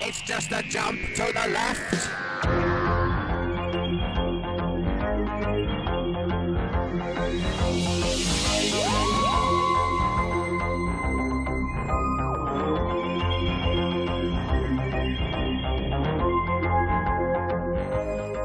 [0.00, 3.14] It's just a jump to the left.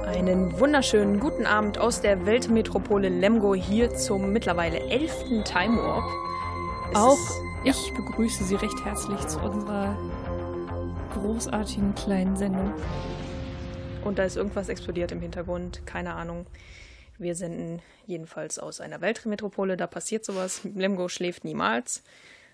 [0.08, 6.04] Einen wunderschönen guten Abend aus der Weltmetropole Lemgo hier zum mittlerweile elften Time Warp.
[6.92, 9.96] Es Auch ist- ich begrüße Sie recht herzlich zu unserer
[11.14, 12.74] großartigen kleinen Sendung.
[14.04, 16.46] Und da ist irgendwas explodiert im Hintergrund, keine Ahnung.
[17.18, 20.62] Wir senden jedenfalls aus einer Weltmetropole, da passiert sowas.
[20.64, 22.04] Lemgo schläft niemals.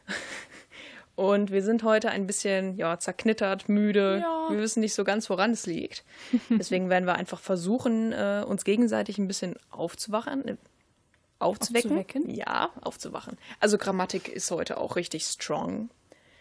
[1.16, 4.20] Und wir sind heute ein bisschen ja, zerknittert, müde.
[4.21, 4.47] Ja.
[4.49, 6.03] Wir wissen nicht so ganz, woran es liegt.
[6.49, 10.47] Deswegen werden wir einfach versuchen, äh, uns gegenseitig ein bisschen aufzuwachen.
[10.47, 10.58] äh,
[11.39, 11.91] Aufzuwecken.
[11.91, 12.30] Aufzuwecken?
[12.30, 13.38] Ja, aufzuwachen.
[13.59, 15.89] Also Grammatik ist heute auch richtig strong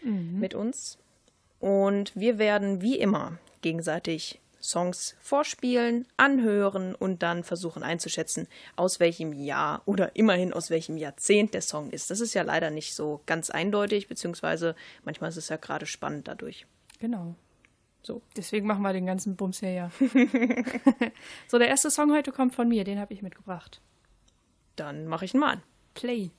[0.01, 0.97] mit uns.
[1.59, 9.31] Und wir werden wie immer gegenseitig Songs vorspielen, anhören und dann versuchen einzuschätzen, aus welchem
[9.31, 12.09] Jahr oder immerhin aus welchem Jahrzehnt der Song ist.
[12.09, 16.27] Das ist ja leider nicht so ganz eindeutig, beziehungsweise manchmal ist es ja gerade spannend
[16.27, 16.65] dadurch.
[16.99, 17.35] Genau.
[18.01, 18.21] So.
[18.35, 19.91] Deswegen machen wir den ganzen Bums hier ja.
[21.47, 23.81] so, der erste Song heute kommt von mir, den habe ich mitgebracht.
[24.75, 25.63] Dann mache ich ihn mal an.
[25.93, 26.31] Play.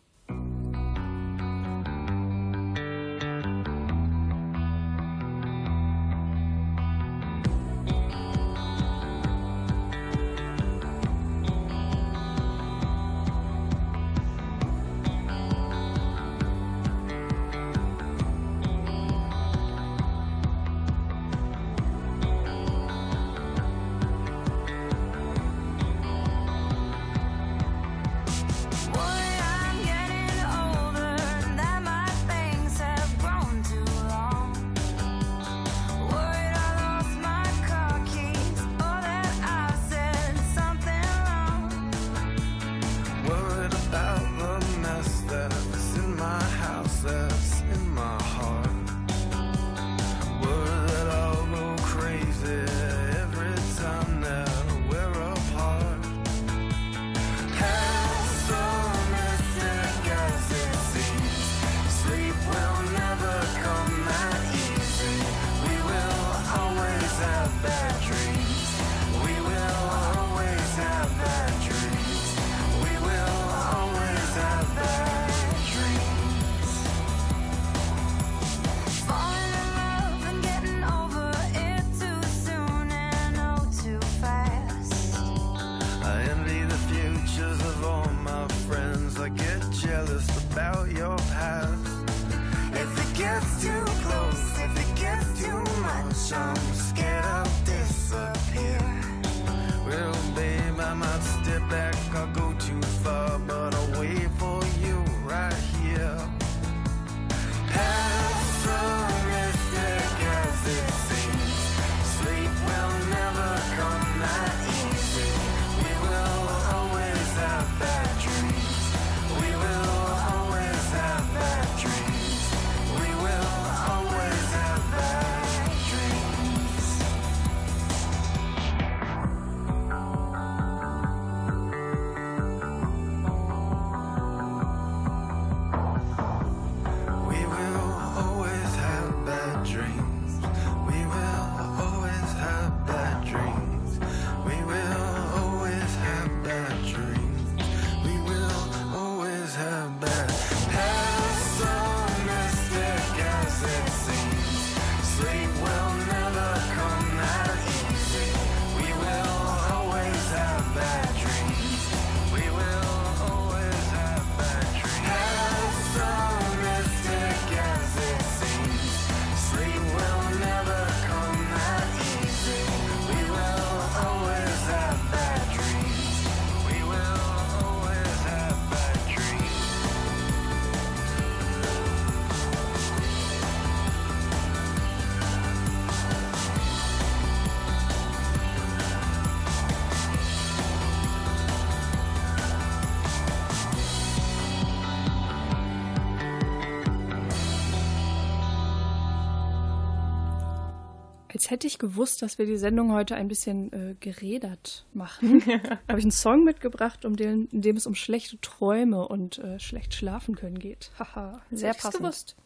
[201.46, 205.40] Als hätte ich gewusst, dass wir die Sendung heute ein bisschen äh, gerädert machen,
[205.88, 209.60] habe ich einen Song mitgebracht, um den, in dem es um schlechte Träume und äh,
[209.60, 210.90] schlecht schlafen können geht.
[210.98, 212.02] Haha, sehr Hätte passend.
[212.02, 212.36] gewusst.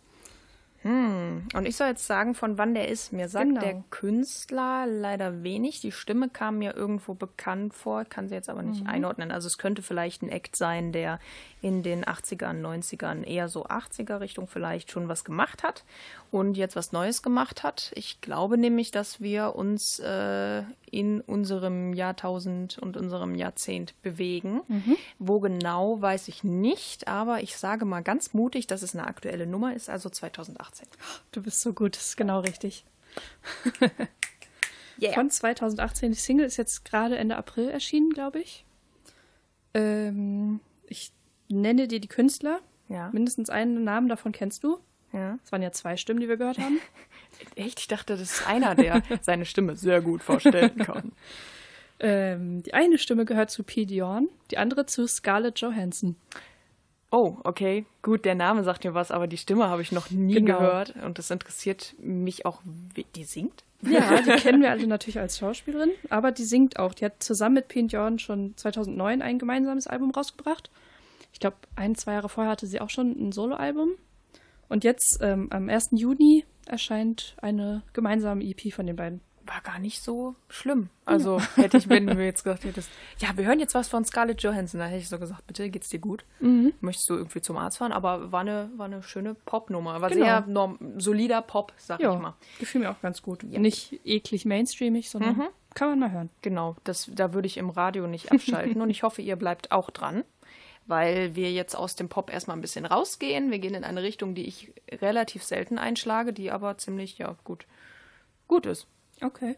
[0.82, 3.12] Und ich soll jetzt sagen, von wann der ist.
[3.12, 3.61] Mir sagt Genau.
[3.61, 5.82] der Künstler leider wenig.
[5.82, 8.70] Die Stimme kam mir irgendwo bekannt vor, kann sie jetzt aber Mhm.
[8.70, 9.31] nicht einordnen.
[9.31, 11.20] Also es könnte vielleicht ein Act sein, der
[11.61, 15.85] in den 80ern, 90ern, eher so 80er Richtung vielleicht schon was gemacht hat
[16.31, 17.93] und jetzt was Neues gemacht hat.
[17.94, 24.61] Ich glaube nämlich, dass wir uns äh, in unserem Jahrtausend und unserem Jahrzehnt bewegen.
[24.69, 24.97] Mhm.
[25.19, 29.47] Wo genau, weiß ich nicht, aber ich sage mal ganz mutig, dass es eine aktuelle
[29.47, 30.87] Nummer ist, also 2018.
[31.32, 32.85] Du bist so gut, das ist genau richtig.
[35.03, 35.15] Yeah.
[35.15, 36.12] Von 2018.
[36.12, 38.67] Die Single ist jetzt gerade Ende April erschienen, glaube ich.
[39.73, 41.12] Ähm, ich
[41.49, 42.61] nenne dir die Künstler.
[42.88, 43.09] Ja.
[43.12, 44.79] Mindestens einen Namen davon kennst du.
[45.12, 45.39] Ja.
[45.45, 46.79] Es waren ja zwei Stimmen, die wir gehört haben.
[47.57, 47.81] Echt?
[47.81, 51.12] Ich dachte, das ist einer, der seine Stimme sehr gut vorstellen kann.
[51.99, 53.85] ähm, die eine Stimme gehört zu P.
[53.87, 56.17] Dion, die andere zu Scarlett Johansson.
[57.11, 57.87] Oh, okay.
[58.03, 60.59] Gut, der Name sagt mir was, aber die Stimme habe ich noch nie Genau.
[60.59, 60.95] gehört.
[61.05, 62.62] Und das interessiert mich auch,
[62.95, 63.65] wie die singt.
[63.83, 66.95] Ja, die kennen wir alle natürlich als Schauspielerin, aber die singt auch.
[66.95, 67.83] Die hat zusammen mit P.
[67.83, 70.71] Dion schon 2009 ein gemeinsames Album rausgebracht.
[71.33, 73.91] Ich glaube, ein, zwei Jahre vorher hatte sie auch schon ein Soloalbum.
[74.71, 75.91] Und jetzt, ähm, am 1.
[75.93, 79.21] Juni, erscheint eine gemeinsame EP von den beiden.
[79.47, 80.91] War gar nicht so schlimm.
[81.07, 82.89] Also hätte ich, wenn du mir jetzt gesagt hättest,
[83.19, 85.89] ja, wir hören jetzt was von Scarlett Johansson, dann hätte ich so gesagt, bitte, geht's
[85.89, 86.25] dir gut?
[86.81, 87.91] Möchtest du irgendwie zum Arzt fahren?
[87.91, 90.01] Aber war eine, war eine schöne Popnummer.
[90.01, 90.25] War Genau.
[90.25, 92.35] sehr norm solider Pop, sag ich Ja, mal.
[92.61, 93.43] gefiel mir auch ganz gut.
[93.43, 96.31] Nicht eklig mainstreamig, sondern kann man mal hören.
[96.43, 99.91] Genau, das, da würde ich im Radio nicht abschalten und ich hoffe, ihr bleibt auch
[99.91, 100.23] dran,
[100.87, 103.50] weil wir jetzt aus dem Pop erstmal ein bisschen rausgehen.
[103.50, 107.67] Wir gehen in eine Richtung, die ich relativ selten einschlage, die aber ziemlich, ja, gut,
[108.49, 108.87] gut ist.
[109.23, 109.56] Okay.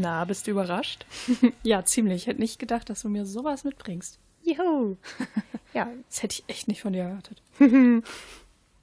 [0.00, 1.04] Na, bist du überrascht?
[1.62, 2.22] Ja, ziemlich.
[2.22, 4.18] Ich hätte nicht gedacht, dass du mir sowas mitbringst.
[4.42, 4.96] Juhu.
[5.74, 7.40] Ja, Das hätte ich echt nicht von dir erwartet.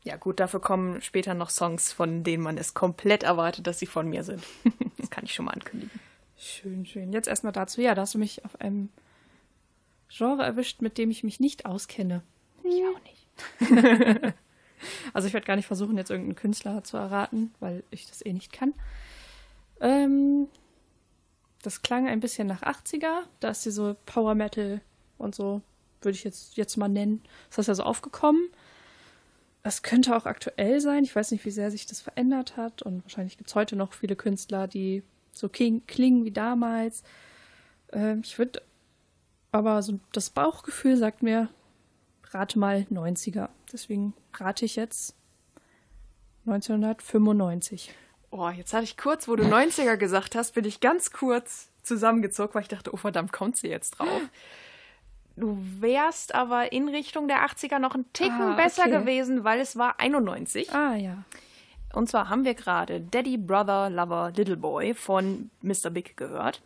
[0.03, 3.87] ja, gut, dafür kommen später noch Songs, von denen man es komplett erwartet, dass sie
[3.87, 4.43] von mir sind.
[4.97, 5.99] Das kann ich schon mal ankündigen.
[6.37, 7.13] Schön, schön.
[7.13, 7.81] Jetzt erstmal dazu.
[7.81, 8.89] Ja, da hast du mich auf einem
[10.09, 12.23] Genre erwischt, mit dem ich mich nicht auskenne.
[12.63, 14.33] Ich auch nicht.
[15.13, 18.33] Also ich werde gar nicht versuchen, jetzt irgendeinen Künstler zu erraten, weil ich das eh
[18.33, 18.73] nicht kann.
[19.81, 20.47] Ähm,
[21.61, 23.23] das klang ein bisschen nach 80er.
[23.39, 24.81] Da ist diese Power Metal
[25.17, 25.61] und so,
[26.01, 27.21] würde ich jetzt, jetzt mal nennen.
[27.49, 28.49] Das ist ja so aufgekommen.
[29.63, 31.03] Das könnte auch aktuell sein.
[31.03, 32.81] Ich weiß nicht, wie sehr sich das verändert hat.
[32.81, 37.03] Und wahrscheinlich gibt es heute noch viele Künstler, die so klingen wie damals.
[37.91, 38.61] Ähm, ich würde
[39.51, 41.49] aber so das Bauchgefühl sagt mir,
[42.31, 43.49] rate mal 90er.
[43.71, 45.15] Deswegen rate ich jetzt
[46.45, 47.93] 1995.
[48.29, 52.53] Oh, jetzt hatte ich kurz, wo du 90er gesagt hast, bin ich ganz kurz zusammengezogen,
[52.53, 54.21] weil ich dachte, oh verdammt, kommt sie jetzt drauf.
[55.37, 58.99] Du wärst aber in Richtung der 80er noch ein Ticken Ah, besser okay.
[58.99, 60.73] gewesen, weil es war 91.
[60.73, 61.23] Ah ja.
[61.93, 65.89] Und zwar haben wir gerade Daddy, Brother, Lover, Little Boy von Mr.
[65.89, 66.61] Big gehört.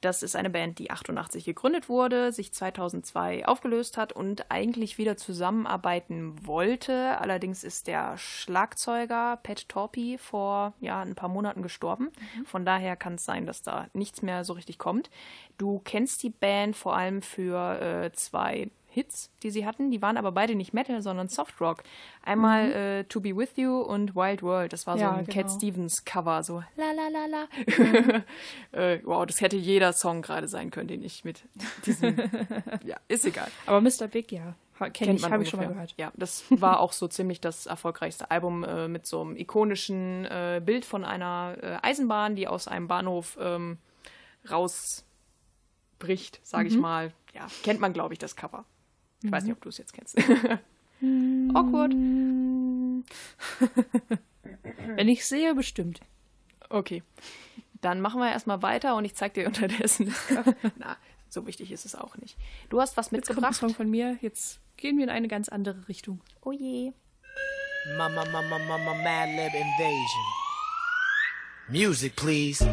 [0.00, 5.16] Das ist eine Band, die 88 gegründet wurde, sich 2002 aufgelöst hat und eigentlich wieder
[5.16, 7.18] zusammenarbeiten wollte.
[7.18, 12.10] Allerdings ist der Schlagzeuger Pat Torpy vor ja, ein paar Monaten gestorben.
[12.44, 15.10] Von daher kann es sein, dass da nichts mehr so richtig kommt.
[15.56, 19.90] Du kennst die Band vor allem für äh, zwei Hits, die sie hatten.
[19.90, 21.82] Die waren aber beide nicht Metal, sondern Softrock.
[22.22, 24.72] Einmal äh, To Be With You und Wild World.
[24.72, 25.34] Das war so Ja, ein genau.
[25.42, 28.22] Cat Stevens Cover, so la la la la.
[28.72, 31.42] äh, wow, das hätte jeder Song gerade sein können, den ich mit
[31.84, 32.16] diesem.
[32.86, 33.48] ja, ist egal.
[33.66, 34.08] Aber Mr.
[34.10, 34.54] Big, ja.
[34.78, 35.92] Kenn Kennt ich, man habe ich schon mal gehört.
[35.98, 40.62] Ja, das war auch so ziemlich das erfolgreichste Album äh, mit so einem ikonischen äh,
[40.64, 43.76] Bild von einer äh, Eisenbahn, die aus einem Bahnhof ähm,
[44.50, 47.12] rausbricht, sage ich mal.
[47.34, 48.64] Ja, kennt man, glaube ich, das Cover.
[49.26, 50.16] Ich weiß nicht, ob du es jetzt kennst.
[51.54, 51.92] Awkward.
[54.96, 56.00] Wenn ich sehe, bestimmt.
[56.70, 57.02] Okay.
[57.80, 60.14] Dann machen wir erstmal weiter und ich zeig dir unterdessen.
[60.78, 60.96] Na,
[61.28, 62.36] so wichtig ist es auch nicht.
[62.70, 63.54] Du hast was Jetzt kommt ein mitgebracht.
[63.56, 64.16] Song von mir.
[64.22, 66.20] Jetzt gehen wir in eine ganz andere Richtung.
[66.42, 66.92] Oh je.
[67.98, 70.24] Mama, mama, mama, Mad Lib Invasion.
[71.68, 72.64] Music, please.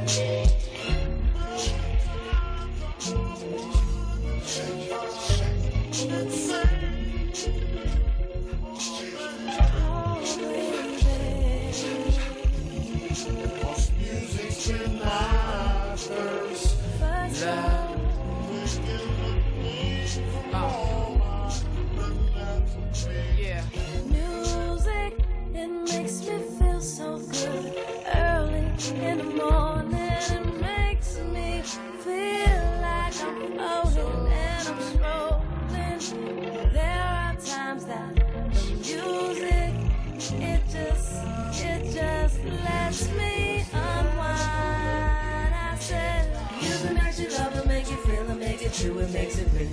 [49.23, 49.69] Makes it real.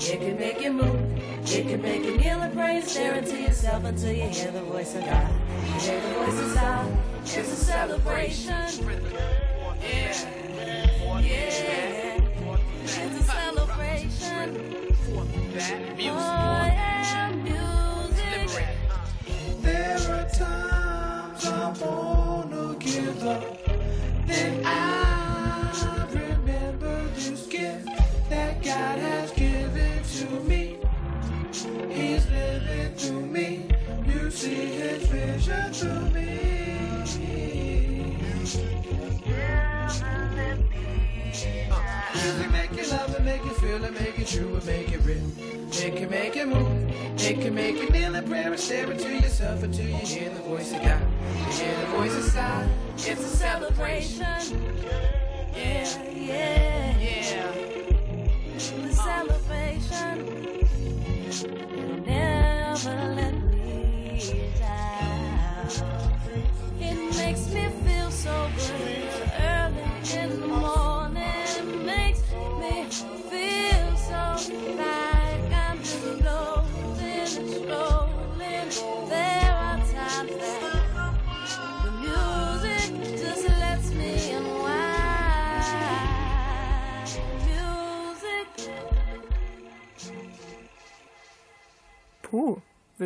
[0.00, 3.38] It can make you move, it can make you kneel and pray and stare into
[3.38, 5.30] yourself until you hear the voice of God.
[5.66, 8.48] You hear the voice of God, it's a celebration.
[9.82, 10.14] Yeah,
[11.20, 12.20] yeah,
[12.82, 14.73] it's a celebration.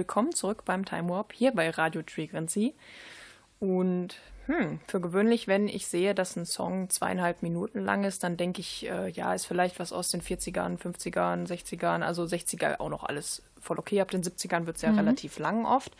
[0.08, 2.72] Willkommen zurück beim Time Warp hier bei Radio Frequency.
[3.60, 8.38] Und Hm, für gewöhnlich, wenn ich sehe, dass ein Song zweieinhalb Minuten lang ist, dann
[8.38, 12.88] denke ich, äh, ja, ist vielleicht was aus den 40ern, 50ern, 60ern, also 60er auch
[12.88, 14.00] noch alles voll okay.
[14.00, 15.92] Ab den 70ern wird es ja relativ lang oft.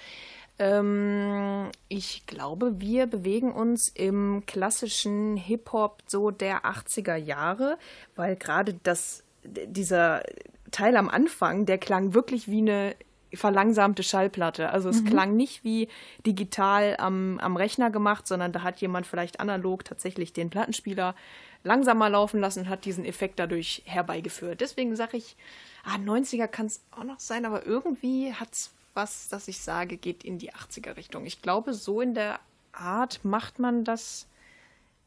[0.59, 7.77] Ähm, ich glaube, wir bewegen uns im klassischen Hip-Hop so der 80er Jahre,
[8.17, 10.23] weil gerade das, dieser
[10.71, 12.97] Teil am Anfang, der klang wirklich wie eine
[13.35, 14.71] verlangsamte Schallplatte.
[14.71, 15.89] Also es klang nicht wie
[16.27, 21.15] digital am, am Rechner gemacht, sondern da hat jemand vielleicht analog tatsächlich den Plattenspieler
[21.65, 24.61] langsamer laufen lassen und hat diesen Effekt dadurch herbeigeführt.
[24.61, 25.37] Deswegen sage ich,
[25.85, 29.97] ah, 90er kann es auch noch sein, aber irgendwie hat es was, dass ich sage,
[29.97, 31.27] geht in die 80er Richtung.
[31.27, 32.41] Ich glaube, so in der
[32.73, 34.27] Art macht man das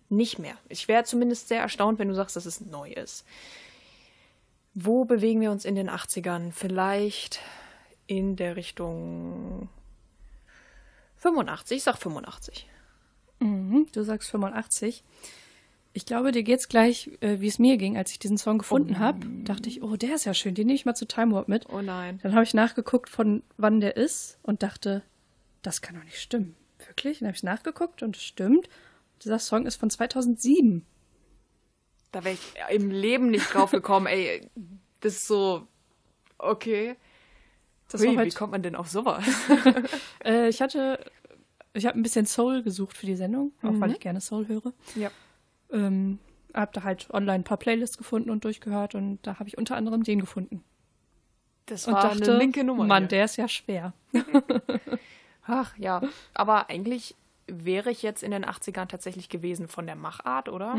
[0.09, 0.55] nicht mehr.
[0.69, 3.25] Ich wäre zumindest sehr erstaunt, wenn du sagst, dass es neu ist.
[4.73, 6.51] Wo bewegen wir uns in den 80ern?
[6.51, 7.39] Vielleicht
[8.11, 9.69] in der Richtung
[11.15, 11.77] 85.
[11.77, 12.67] Ich sag 85.
[13.39, 15.05] Mhm, du sagst 85.
[15.93, 18.99] Ich glaube, dir geht's gleich, äh, wie es mir ging, als ich diesen Song gefunden
[18.99, 19.25] habe.
[19.45, 21.69] Dachte ich, oh, der ist ja schön, den nehme ich mal zu Time Warp mit.
[21.69, 22.19] Oh nein.
[22.21, 25.03] Dann habe ich nachgeguckt, von wann der ist und dachte,
[25.61, 26.57] das kann doch nicht stimmen.
[26.85, 27.19] Wirklich?
[27.19, 28.67] Dann habe ich nachgeguckt und es stimmt.
[29.23, 30.85] Dieser Song ist von 2007.
[32.11, 34.49] Da wäre ich im Leben nicht drauf gekommen, ey.
[34.99, 35.65] Das ist so.
[36.37, 36.97] Okay.
[37.91, 39.23] Das Hui, war wie halt, kommt man denn auf sowas?
[40.25, 40.99] äh, ich hatte,
[41.73, 43.81] ich habe ein bisschen Soul gesucht für die Sendung, auch Mhm.
[43.81, 44.73] weil ich gerne Soul höre.
[44.95, 45.09] ja.
[45.71, 46.19] Ähm,
[46.53, 49.77] habe da halt online ein paar Playlists gefunden und durchgehört und da habe ich unter
[49.77, 50.63] anderem den gefunden.
[51.67, 52.83] Das Und war dachte, eine linke Nummer.
[52.85, 53.07] Mann, hier.
[53.09, 53.93] der ist ja schwer.
[55.47, 56.01] Ach ja.
[56.33, 57.15] Aber eigentlich
[57.47, 60.77] wäre ich jetzt in den 80ern tatsächlich gewesen von der Machart, oder?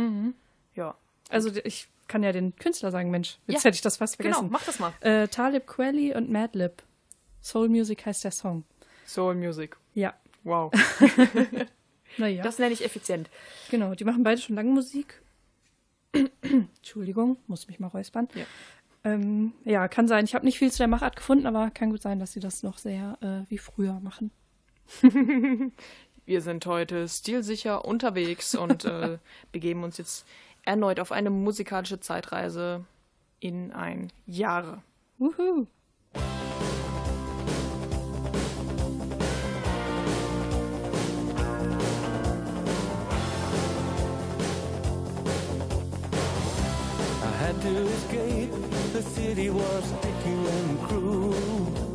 [0.75, 0.95] Ja.
[1.31, 4.35] Also ich kann ja den Künstler sagen, Mensch, jetzt Ja, hätte ich das fast Genau,
[4.35, 4.53] vergessen.
[4.53, 4.93] mach das mal.
[5.01, 6.83] Äh, Talib Kweli und Madlib.
[7.43, 8.65] Soul Music heißt der Song.
[9.07, 9.77] Soul Music.
[9.95, 10.15] Ja.
[10.45, 10.73] Wow.
[12.19, 13.31] Naja, Das nenne ich effizient.
[13.71, 13.95] genau.
[13.95, 15.23] Die machen beide schon lange Musik.
[16.43, 18.29] Entschuldigung, muss mich mal räuspern.
[18.35, 18.45] Ja.
[19.05, 20.27] Ähm, ja, kann sein.
[20.27, 22.63] Ich habe nicht viel zu der Machart gefunden, aber kann gut sein, dass sie das
[22.63, 24.31] noch sehr äh, wie früher machen.
[26.27, 29.19] Wir sind heute stilsicher unterwegs und äh,
[29.53, 30.27] begeben uns jetzt
[30.65, 32.85] erneut auf eine musikalische Zeitreise
[33.41, 34.83] in ein Jahre.
[35.19, 35.67] Wuhu.
[47.63, 48.51] To escape.
[48.93, 51.92] The city was sticky and cruel.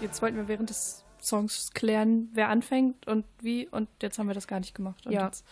[0.00, 4.34] Jetzt wollten wir während des Songs klären, wer anfängt und wie und jetzt haben wir
[4.34, 5.06] das gar nicht gemacht.
[5.06, 5.26] Und Ja.
[5.26, 5.44] Jetzt,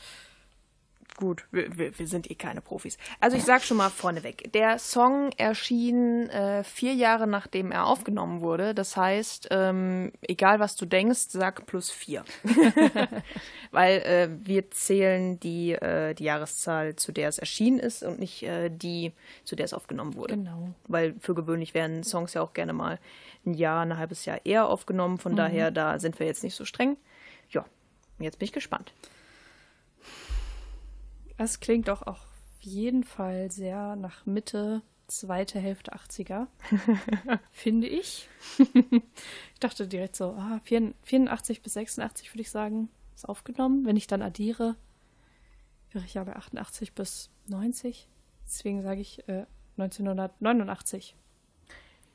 [1.16, 2.98] Gut, wir, wir, wir sind eh keine Profis.
[3.20, 8.42] Also ich sag schon mal vorneweg, der Song erschien äh, vier Jahre nachdem er aufgenommen
[8.42, 8.74] wurde.
[8.74, 12.22] Das heißt, ähm, egal was du denkst, sag plus vier.
[13.70, 18.42] Weil äh, wir zählen die, äh, die Jahreszahl, zu der es erschienen ist und nicht
[18.42, 19.12] äh, die,
[19.44, 20.34] zu der es aufgenommen wurde.
[20.34, 20.68] Genau.
[20.86, 22.98] Weil für gewöhnlich werden Songs ja auch gerne mal
[23.46, 25.18] ein Jahr, ein halbes Jahr eher aufgenommen.
[25.18, 26.96] Von daher, da sind wir jetzt nicht so streng.
[27.50, 27.64] Ja,
[28.18, 28.92] jetzt bin ich gespannt.
[31.38, 36.46] es klingt doch auch auf jeden Fall sehr nach Mitte, zweite Hälfte 80er.
[37.52, 38.28] finde ich.
[38.58, 43.86] ich dachte direkt so, ah, 84 bis 86 würde ich sagen, ist aufgenommen.
[43.86, 44.76] Wenn ich dann addiere,
[45.92, 48.08] wäre ich ja bei 88 bis 90.
[48.44, 49.46] Deswegen sage ich äh,
[49.78, 51.16] 1989.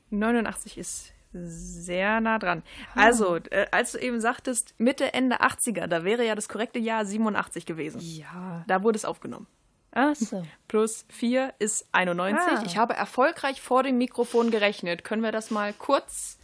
[0.09, 2.63] 89 ist sehr nah dran.
[2.95, 7.05] Also, äh, als du eben sagtest, Mitte, Ende 80er, da wäre ja das korrekte Jahr
[7.05, 8.01] 87 gewesen.
[8.01, 8.63] Ja.
[8.67, 9.47] Da wurde es aufgenommen.
[9.93, 10.45] Ach so.
[10.67, 12.41] Plus 4 ist 91.
[12.41, 12.63] Ah.
[12.65, 15.03] Ich habe erfolgreich vor dem Mikrofon gerechnet.
[15.03, 16.37] Können wir das mal kurz.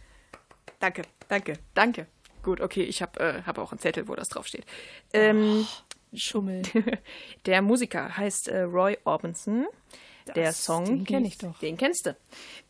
[0.80, 2.06] Danke, danke, danke.
[2.42, 4.64] Gut, okay, ich habe äh, hab auch einen Zettel, wo das draufsteht.
[5.12, 5.66] Ähm,
[6.14, 6.62] Schummel.
[7.46, 9.66] der Musiker heißt äh, Roy Orbison.
[10.34, 11.58] Der Song den kenn hieß- ich doch.
[11.58, 12.16] Den kennst du.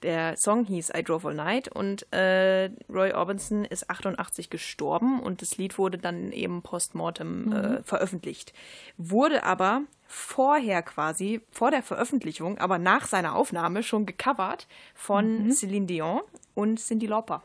[0.02, 5.42] Der Song hieß I Drove All Night und äh, Roy Orbison ist 88 gestorben und
[5.42, 7.52] das Lied wurde dann eben postmortem Mhm.
[7.52, 8.52] äh, veröffentlicht.
[8.96, 15.86] Wurde aber vorher quasi, vor der Veröffentlichung, aber nach seiner Aufnahme schon gecovert von Celine
[15.86, 16.20] Dion
[16.54, 17.42] und Cindy Lauper.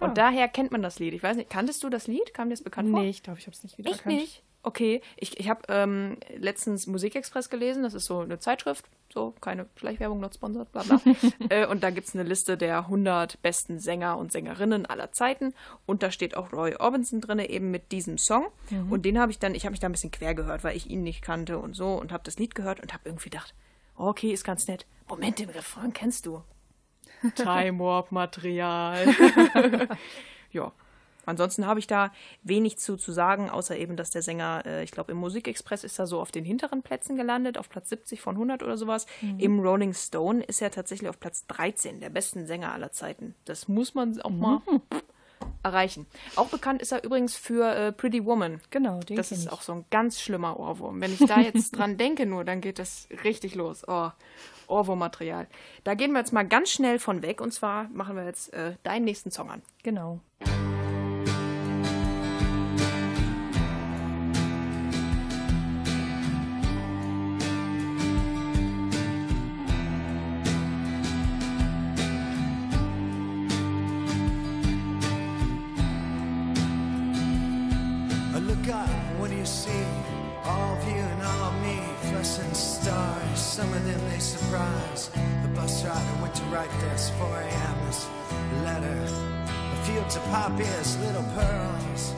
[0.00, 1.12] Und daher kennt man das Lied.
[1.12, 2.32] Ich weiß nicht, kanntest du das Lied?
[2.32, 3.00] Kam dir das bekannt vor?
[3.00, 4.14] Nee, ich glaube, ich habe es nicht Echt wiedererkannt.
[4.16, 4.42] nicht?
[4.66, 9.66] Okay, ich, ich habe ähm, letztens Musikexpress gelesen, das ist so eine Zeitschrift, so keine
[9.76, 11.00] Schleichwerbung, not sponsored, bla bla.
[11.50, 15.54] äh, und da gibt es eine Liste der 100 besten Sänger und Sängerinnen aller Zeiten
[15.86, 18.48] und da steht auch Roy Orbison drin, eben mit diesem Song.
[18.90, 20.90] Und den habe ich dann, ich habe mich da ein bisschen quer gehört, weil ich
[20.90, 23.54] ihn nicht kannte und so und habe das Lied gehört und habe irgendwie gedacht,
[23.96, 24.84] oh, okay, ist ganz nett.
[25.08, 26.42] Moment, den Refrain kennst du.
[27.36, 29.06] Time Warp Material.
[30.50, 30.72] ja.
[31.26, 32.12] Ansonsten habe ich da
[32.42, 35.98] wenig zu, zu sagen, außer eben, dass der Sänger, äh, ich glaube, im Musikexpress ist
[35.98, 39.06] er so auf den hinteren Plätzen gelandet, auf Platz 70 von 100 oder sowas.
[39.38, 43.34] Im Rolling Stone ist er tatsächlich auf Platz 13, der besten Sänger aller Zeiten.
[43.44, 44.62] Das muss man auch mal
[45.62, 46.06] erreichen.
[46.36, 48.60] Auch bekannt ist er übrigens für äh, Pretty Woman.
[48.70, 49.52] Genau, den Das ist ich.
[49.52, 51.00] auch so ein ganz schlimmer Ohrwurm.
[51.00, 53.82] Wenn ich da jetzt dran denke nur, dann geht das richtig los.
[53.86, 54.10] Oh,
[54.68, 55.46] Ohrwurmmaterial.
[55.84, 58.74] Da gehen wir jetzt mal ganz schnell von weg und zwar machen wir jetzt äh,
[58.82, 59.62] deinen nächsten Song an.
[59.82, 60.20] Genau.
[86.56, 87.76] Write this 4 a.m.
[88.64, 89.00] Letter.
[89.74, 92.14] A fields of poppies, little pearls.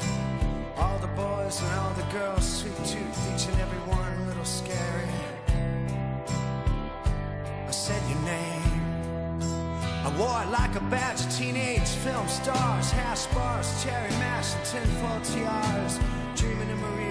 [0.77, 4.45] All the boys and all the girls, sweet tooth, each and every one a little
[4.45, 5.11] scary.
[7.67, 8.79] I said your name.
[10.07, 14.65] I wore it like a badge of teenage film stars, hash bars, cherry mash, and
[14.71, 15.99] tinfoil tiaras.
[16.37, 17.08] Dreaming of Maria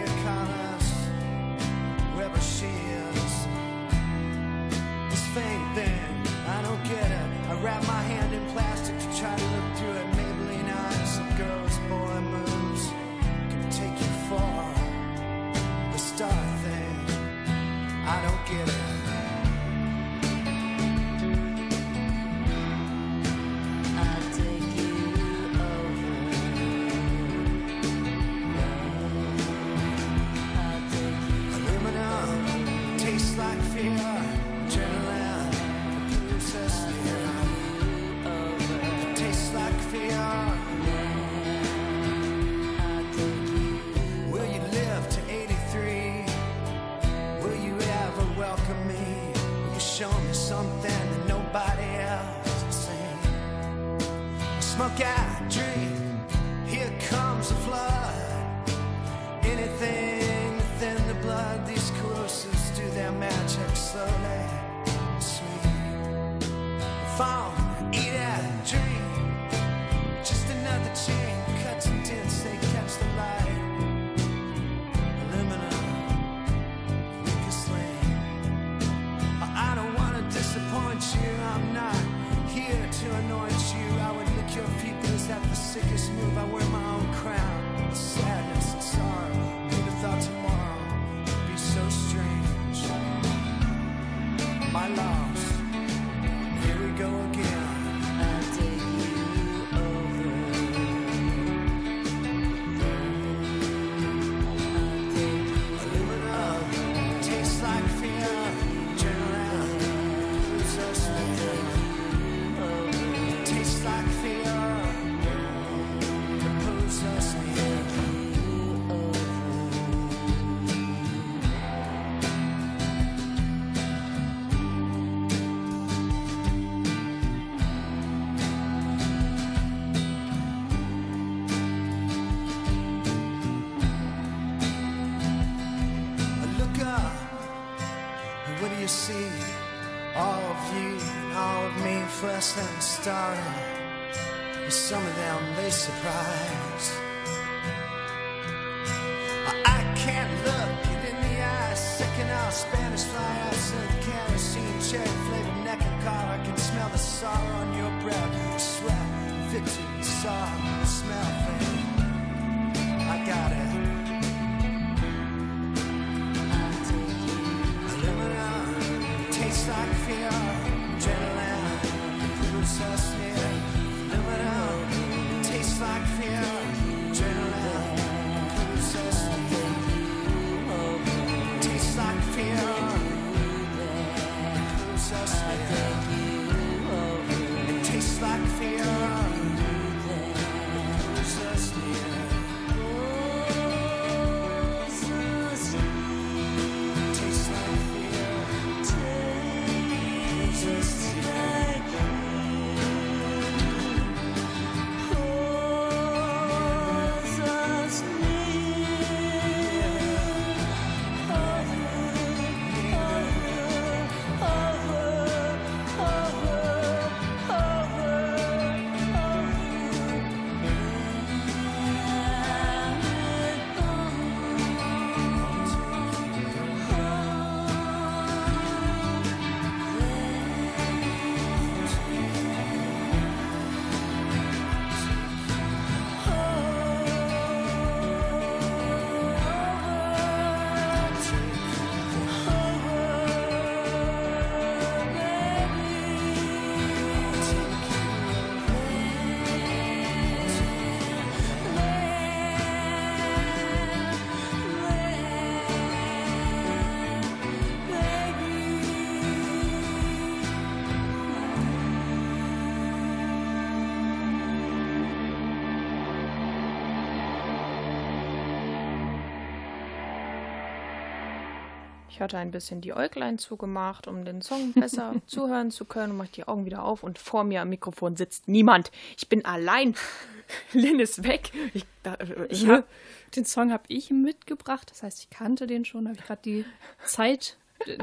[272.18, 276.18] Ich hatte ein bisschen die Äuglein zugemacht, um den Song besser zuhören zu können.
[276.18, 278.90] Mach die Augen wieder auf und vor mir am Mikrofon sitzt niemand.
[279.20, 279.94] Ich bin allein.
[280.74, 281.52] Lynn ist weg.
[281.76, 282.88] Ich, da, äh, Ich hab,
[283.36, 286.66] den Song habe ich mitgebracht, das heißt, ich kannte den schon, habe ich gerade die
[287.06, 287.56] Zeit,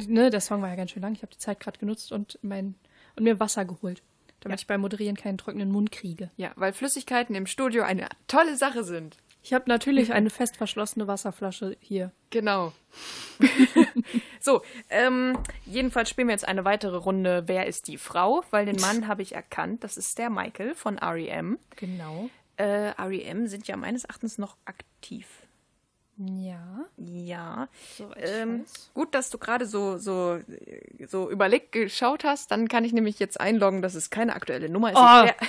[0.07, 2.39] ne, der Song war ja ganz schön lang, ich habe die Zeit gerade genutzt und
[2.43, 2.77] mein
[3.17, 4.01] und mir Wasser geholt,
[4.41, 4.63] damit Ja.
[4.63, 6.31] ich beim Moderieren keinen trockenen Mund kriege.
[6.37, 9.17] ja, weil Flüssigkeiten im Studio eine tolle Sache sind.
[9.45, 12.13] Ich habe natürlich eine fest verschlossene Wasserflasche hier.
[12.31, 12.73] Genau.
[14.41, 17.43] so, ähm, jedenfalls spielen wir jetzt eine weitere Runde.
[17.45, 18.43] Wer ist die Frau?
[18.51, 19.85] Weil den Mann habe ich erkannt.
[19.85, 21.59] Das ist der Michael von REM.
[21.77, 22.31] Genau.
[22.57, 25.27] Äh, REM sind ja meines Erachtens noch aktiv.
[26.17, 26.85] Ja.
[26.97, 27.69] Ja.
[27.97, 30.39] Ich Ähm, gut, dass du gerade so, so,
[31.07, 32.53] so überlegt geschaut hast.
[32.53, 34.97] Dann kann ich nämlich jetzt einloggen, dass es keine aktuelle Nummer ist.
[34.97, 35.45] Oh.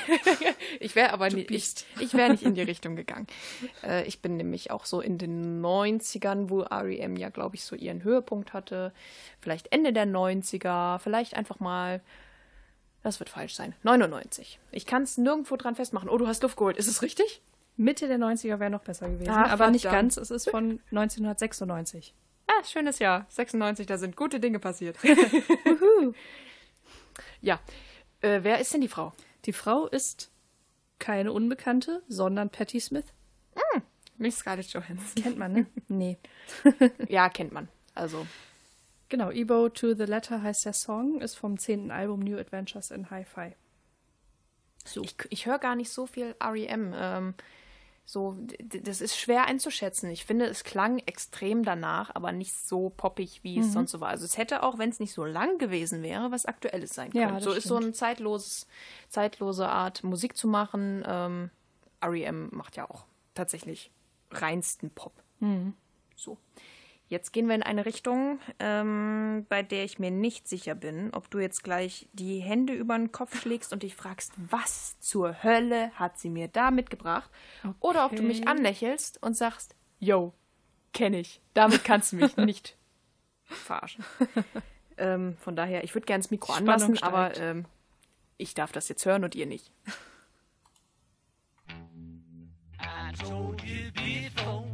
[0.79, 3.27] Ich wäre wär aber nicht, ich, ich wäre nicht in die Richtung gegangen.
[3.83, 7.75] Äh, ich bin nämlich auch so in den 90ern, wo REM ja, glaube ich, so
[7.75, 8.93] ihren Höhepunkt hatte.
[9.41, 12.01] Vielleicht Ende der 90er, vielleicht einfach mal.
[13.03, 13.75] Das wird falsch sein.
[13.83, 14.59] 99.
[14.71, 16.09] Ich kann es nirgendwo dran festmachen.
[16.09, 16.77] Oh, du hast Luft geholt.
[16.77, 17.41] Ist es richtig?
[17.77, 20.15] Mitte der 90er wäre noch besser gewesen, Ah, aber nicht verdammt.
[20.15, 22.13] ganz, es ist von 1996.
[22.47, 23.25] Ah, schönes Jahr.
[23.29, 24.97] 96, da sind gute Dinge passiert.
[27.41, 27.59] ja.
[28.21, 29.13] Äh, wer ist denn die Frau?
[29.45, 30.31] Die Frau ist
[30.99, 33.05] keine Unbekannte, sondern Patti Smith.
[34.17, 35.21] Nicht Scarlett Johansson.
[35.21, 35.65] Kennt man, ne?
[35.89, 36.17] nee.
[37.09, 37.67] Ja, kennt man.
[37.93, 38.25] Also,
[39.09, 43.09] Genau, Ebo to the Letter heißt der Song, ist vom zehnten Album New Adventures in
[43.09, 43.51] Hi-Fi.
[44.85, 45.03] So.
[45.03, 46.93] ich, ich höre gar nicht so viel REM.
[46.95, 47.33] Ähm,
[48.07, 48.37] so,
[48.83, 50.11] das ist schwer einzuschätzen.
[50.11, 54.09] Ich finde, es klang extrem danach, aber nicht so poppig, wie es sonst so war.
[54.09, 57.23] Also es hätte auch, wenn es nicht so lang gewesen wäre, was Aktuelles sein Ja,
[57.23, 57.35] können.
[57.35, 57.83] das so ist so stimmt.
[57.85, 58.67] eine zeitloses,
[59.09, 61.03] zeitlose Art, Musik zu machen.
[61.07, 61.49] Ähm,
[62.03, 63.91] REM macht ja auch tatsächlich
[64.29, 65.13] reinsten Pop.
[66.15, 66.37] So.
[67.07, 71.29] Jetzt gehen wir in eine Richtung, ähm, bei der ich mir nicht sicher bin, ob
[71.29, 75.91] du jetzt gleich die Hände über den Kopf schlägst und dich fragst, was zur Hölle
[75.91, 77.29] hat sie mir da mitgebracht?
[77.79, 78.49] Oder ob du mich Okay.
[78.49, 80.33] anlächelst und sagst, yo,
[80.93, 81.41] kenne ich.
[81.53, 82.75] Damit kannst du mich nicht
[83.43, 84.03] verarschen.
[84.97, 87.39] ähm, von daher, ich würde gerne das Mikro Spannung anlassen, aber steigt.
[87.57, 87.65] ähm,
[88.37, 89.71] ich darf das jetzt hören und ihr nicht.
[92.81, 94.65] I told you before,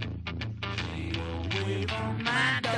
[1.94, 2.71] Oh my God.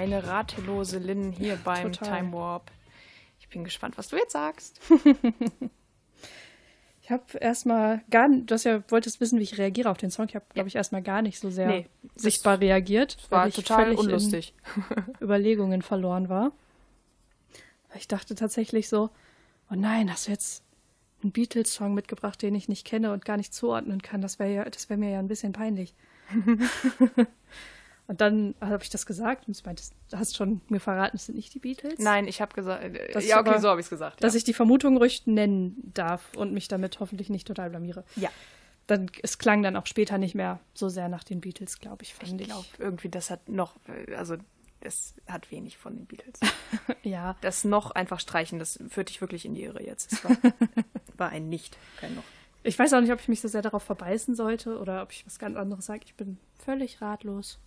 [0.00, 2.18] Eine ratellose Lynn hier beim Total.
[2.18, 2.70] Time Warp.
[3.38, 4.80] Ich bin gespannt, was du jetzt sagst.
[7.02, 10.12] Ich habe erstmal gar nicht, du hast ja, wolltest wissen, wie ich reagiere auf den
[10.12, 10.26] Song.
[10.28, 13.16] Ich habe, glaube ich, erstmal gar nicht so sehr Nee, sichtbar reagiert.
[13.30, 14.54] War weil ich total völlig in unlustig.
[15.20, 16.52] Überlegungen verloren war.
[17.96, 19.10] Ich dachte tatsächlich so,
[19.72, 20.62] oh nein, hast du jetzt
[21.24, 24.22] einen Beatles-Song mitgebracht, den ich nicht kenne und gar nicht zuordnen kann?
[24.22, 25.94] Das wäre ja, das wäre mir ja ein bisschen peinlich.
[28.10, 31.36] Und dann habe ich das gesagt und du meintest, hast schon mir verraten, es sind
[31.36, 32.00] nicht die Beatles.
[32.00, 32.82] Nein, ich habe gesagt.
[32.82, 34.22] äh, ja, okay, aber- so habe ich es gesagt.
[34.24, 34.38] Dass ja.
[34.38, 38.04] ich die Vermutung ruhig nennen darf und mich damit hoffentlich nicht total blamiere.
[38.16, 38.28] ja.
[38.88, 42.12] Dann, es klang dann auch später nicht mehr so sehr nach den Beatles, glaube ich,
[42.14, 42.46] fand Ich ich.
[42.48, 44.34] glaube, irgendwie, das hat noch, äh, also
[44.80, 46.40] es hat wenig von den Beatles.
[47.04, 50.12] Ja, Das noch einfach streichen, das führt dich wirklich in die Irre jetzt.
[50.12, 50.36] Es war,
[51.16, 52.24] war ein Nicht, kein Noch.
[52.62, 55.24] Ich weiß auch nicht, ob ich mich so sehr darauf verbeißen sollte oder ob ich
[55.26, 56.00] was ganz anderes sage.
[56.04, 57.58] Ich bin völlig ratlos.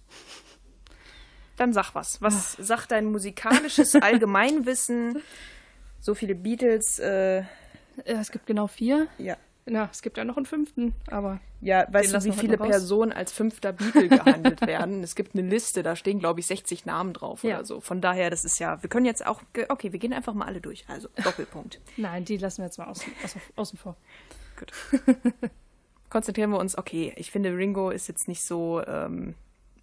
[1.57, 2.21] Dann sag was.
[2.21, 5.21] Was sagt dein musikalisches Allgemeinwissen?
[5.99, 9.07] So viele Beatles, äh, Ja, es gibt genau vier.
[9.17, 9.37] ja.
[9.65, 12.57] Ja, es gibt ja noch einen fünften, aber Ja, weißt du, wie viele.
[12.57, 15.01] Personen als fünfter Beatle gehandelt werden?
[15.03, 17.55] Es gibt eine Liste, da stehen, glaube ich, 60 Namen drauf Ja.
[17.59, 17.79] oder so.
[17.79, 20.59] Von daher, das ist ja, wir können jetzt auch, okay, wir gehen einfach mal alle
[20.59, 20.83] durch.
[20.89, 21.79] Also, Doppelpunkt.
[21.95, 23.95] nein, die lassen wir jetzt mal außen, außen, außen vor.
[24.57, 24.71] Gut.
[26.09, 29.33] Konzentrieren wir uns, okay, ich finde, Ringo ist jetzt nicht so ähm,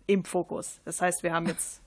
[0.06, 0.80] im Fokus.
[0.84, 1.80] Das heißt, wir haben jetzt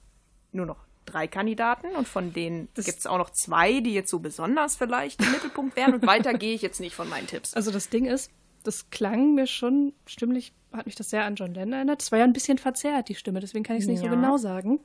[0.51, 4.19] nur noch drei Kandidaten und von denen gibt es auch noch zwei, die jetzt so
[4.19, 5.93] besonders vielleicht im Mittelpunkt wären.
[5.93, 7.53] Und weiter gehe ich jetzt nicht von meinen Tipps.
[7.53, 8.31] Also das Ding ist,
[8.63, 12.01] das klang mir schon stimmlich, hat mich das sehr an John Lennon erinnert.
[12.01, 14.09] Es war ja ein bisschen verzerrt, die Stimme, deswegen kann ich es nicht Ja.
[14.09, 14.79] so genau sagen.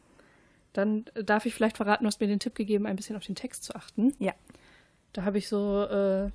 [0.72, 3.24] Dann äh, darf ich vielleicht verraten, du hast mir den Tipp gegeben, ein bisschen auf
[3.24, 4.14] den Text zu achten.
[4.18, 4.32] Ja.
[5.12, 6.30] Da habe ich so äh,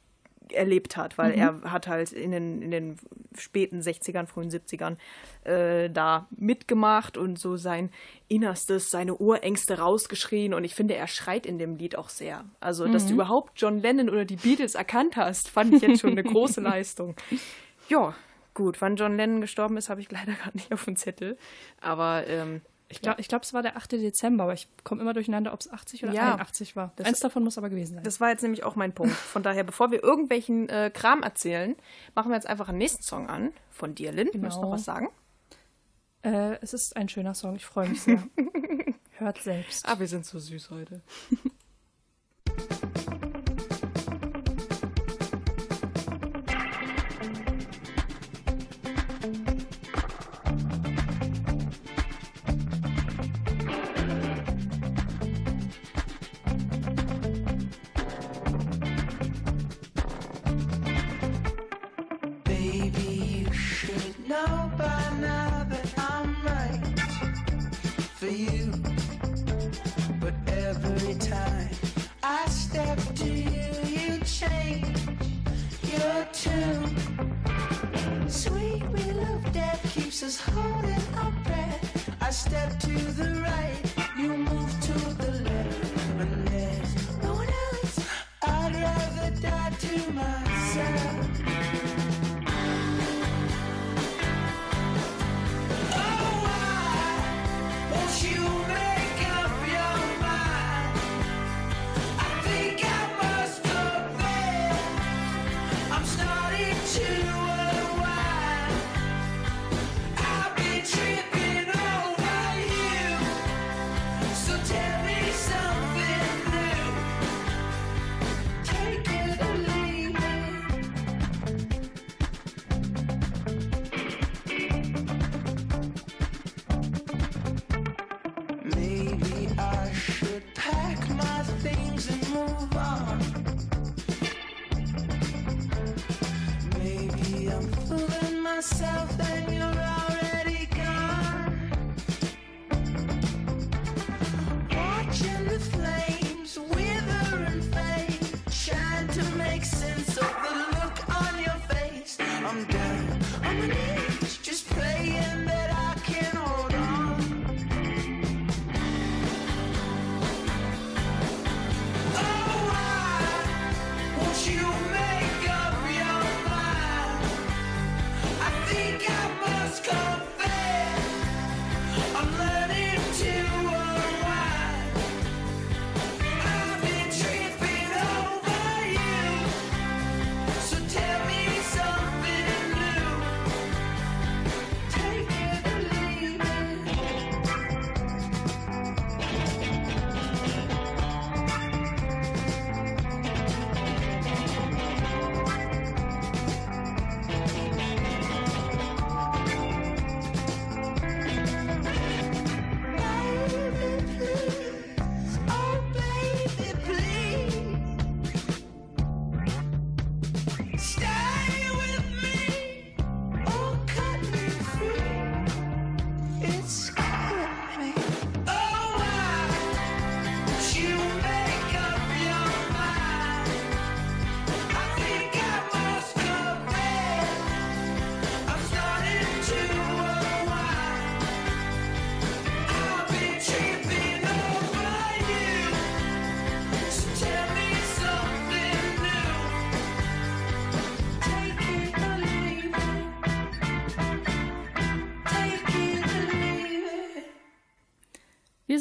[0.53, 2.97] erlebt hat, weil er hat halt in den, in den
[3.37, 4.97] späten 60ern, frühen 70ern
[5.43, 7.89] äh, da mitgemacht und so sein
[8.27, 12.45] Innerstes, seine Urängste rausgeschrien und ich finde, er schreit in dem Lied auch sehr.
[12.59, 16.11] Also, dass du überhaupt John Lennon oder die Beatles erkannt hast, fand ich jetzt schon
[16.11, 17.15] eine große Leistung.
[17.89, 18.15] Ja,
[18.53, 21.37] gut, wann John Lennon gestorben ist, habe ich leider gerade nicht auf dem Zettel,
[21.81, 22.61] aber ähm,
[22.91, 23.93] Ich glaube, ich glaub, es war der 8.
[23.93, 26.31] Dezember, aber ich komme immer durcheinander, ob es 80 oder Ja.
[26.33, 26.91] 81 war.
[26.97, 28.03] Das- Eins davon muss aber gewesen sein.
[28.03, 29.13] Das war jetzt nämlich auch mein Punkt.
[29.15, 31.75] Von daher, bevor wir irgendwelchen äh, Kram erzählen,
[32.15, 34.27] machen wir jetzt einfach einen nächsten Song an von dir, Lynn.
[34.33, 34.71] Möchtest du noch Genau.
[34.71, 35.09] was sagen?
[36.23, 38.21] Äh, es ist ein schöner Song, ich freue mich sehr.
[39.17, 39.87] Hört selbst.
[39.87, 41.01] Ah, wir sind so süß heute.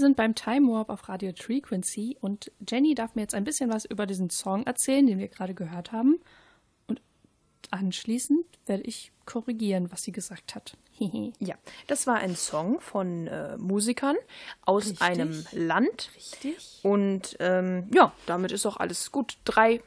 [0.00, 3.84] Sind beim Time Warp auf Radio Frequency und Jenny darf mir jetzt ein bisschen was
[3.84, 6.20] über diesen Song erzählen, den wir gerade gehört haben.
[6.86, 7.00] Und
[7.70, 10.76] anschließend werde ich korrigieren, was sie gesagt hat.
[11.38, 11.54] Ja,
[11.86, 14.16] das war ein Song von äh, Musikern
[14.66, 15.00] aus Richtig.
[15.00, 16.10] einem Land.
[16.14, 16.80] Richtig.
[16.82, 19.38] Und ähm, ja, damit ist auch alles gut.
[19.46, 19.80] Drei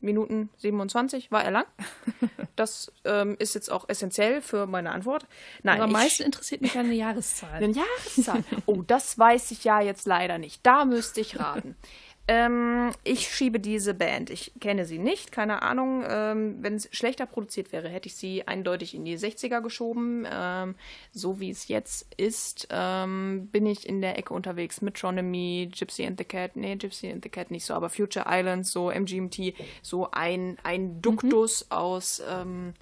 [0.00, 1.66] Minuten 27 war er lang.
[2.56, 5.26] Das ähm, ist jetzt auch essentiell für meine Antwort.
[5.62, 7.54] Nein, Aber am meisten interessiert mich eine Jahreszahl.
[7.54, 8.44] Eine Jahreszahl.
[8.66, 10.60] Oh, das weiß ich ja jetzt leider nicht.
[10.66, 11.74] Da müsste ich raten.
[12.28, 14.30] Ähm, ich schiebe diese Band.
[14.30, 16.04] Ich kenne sie nicht, keine Ahnung.
[16.08, 20.26] Ähm, Wenn es schlechter produziert wäre, hätte ich sie eindeutig in die 60er geschoben.
[20.30, 20.76] Ähm,
[21.10, 26.06] so wie es jetzt ist, ähm, bin ich in der Ecke unterwegs mit Tronomy, Gypsy
[26.06, 29.54] and the Cat, nee, Gypsy and the Cat nicht so, aber Future Islands, so MGMT,
[29.82, 32.74] so ein, ein Duktus aus, ähm,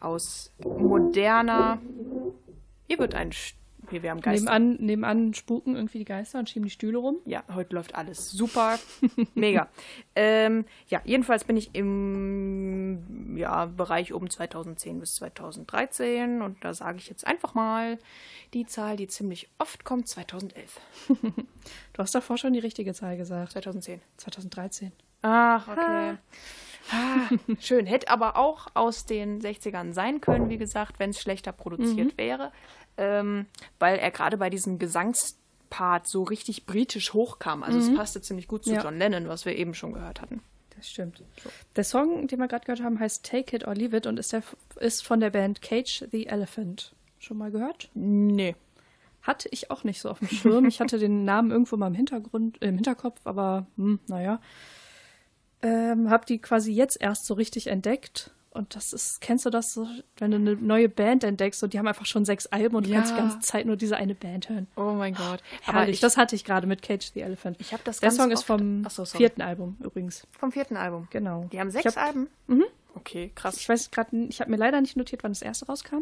[0.00, 1.80] aus moderner.
[2.88, 3.30] Hier wird ein.
[3.30, 3.54] St-
[3.90, 4.58] Hier, wir haben Geister.
[4.58, 7.18] Nebenan, nebenan spuken irgendwie die Geister und schieben die Stühle rum.
[7.24, 8.78] Ja, heute läuft alles super.
[9.34, 9.68] Mega.
[10.14, 16.98] ähm, ja, jedenfalls bin ich im ja, Bereich um 2010 bis 2013 und da sage
[16.98, 17.98] ich jetzt einfach mal
[18.52, 20.80] die Zahl, die ziemlich oft kommt, 2011.
[21.92, 23.52] Du hast davor schon die richtige Zahl gesagt.
[23.52, 24.00] 2010.
[24.16, 24.92] 2013.
[25.22, 26.16] Ach, okay.
[26.90, 27.28] Ah,
[27.60, 27.86] schön.
[27.86, 32.52] Hätte aber auch aus den 60ern sein können, wie gesagt, wenn es schlechter produziert wäre.
[32.96, 33.46] Ähm,
[33.78, 37.62] weil er gerade bei diesem Gesangspart so richtig britisch hochkam.
[37.62, 38.82] Also es passte ziemlich gut zu Ja.
[38.82, 40.42] John Lennon, was wir eben schon gehört hatten.
[40.76, 41.22] Das stimmt.
[41.74, 44.32] Der Song, den wir gerade gehört haben, heißt Take It or Leave It und ist,
[44.32, 44.42] der,
[44.80, 46.94] ist von der Band Cage the Elephant.
[47.18, 47.90] Schon mal gehört?
[47.94, 48.54] Nee.
[49.22, 50.66] Hatte ich auch nicht so auf dem Schirm.
[50.66, 54.40] Ich hatte den Namen irgendwo mal im Hintergrund, im Hinterkopf, aber hm, naja.
[55.62, 58.30] Ähm, hab die quasi jetzt erst so richtig entdeckt.
[58.50, 59.86] Und das ist, kennst du das so,
[60.16, 62.92] wenn du eine neue Band entdeckst und die haben einfach schon sechs Alben und du
[62.92, 63.20] kannst die Ja.
[63.22, 64.66] ganze Zeit nur diese eine Band hören.
[64.76, 65.42] Oh mein Gott.
[65.66, 67.56] Aber Aber ich, das hatte ich gerade mit Cage the Elephant.
[67.60, 70.26] Ich hab das Der Song ist vom so, vierten Album übrigens.
[70.38, 71.06] vom vierten Album.
[71.10, 71.44] Genau.
[71.52, 72.28] Die haben sechs hab- Alben?
[72.94, 73.56] Okay, krass.
[73.58, 75.98] Ich weiß gerade, ich habe mir leider nicht notiert, wann das erste rauskam.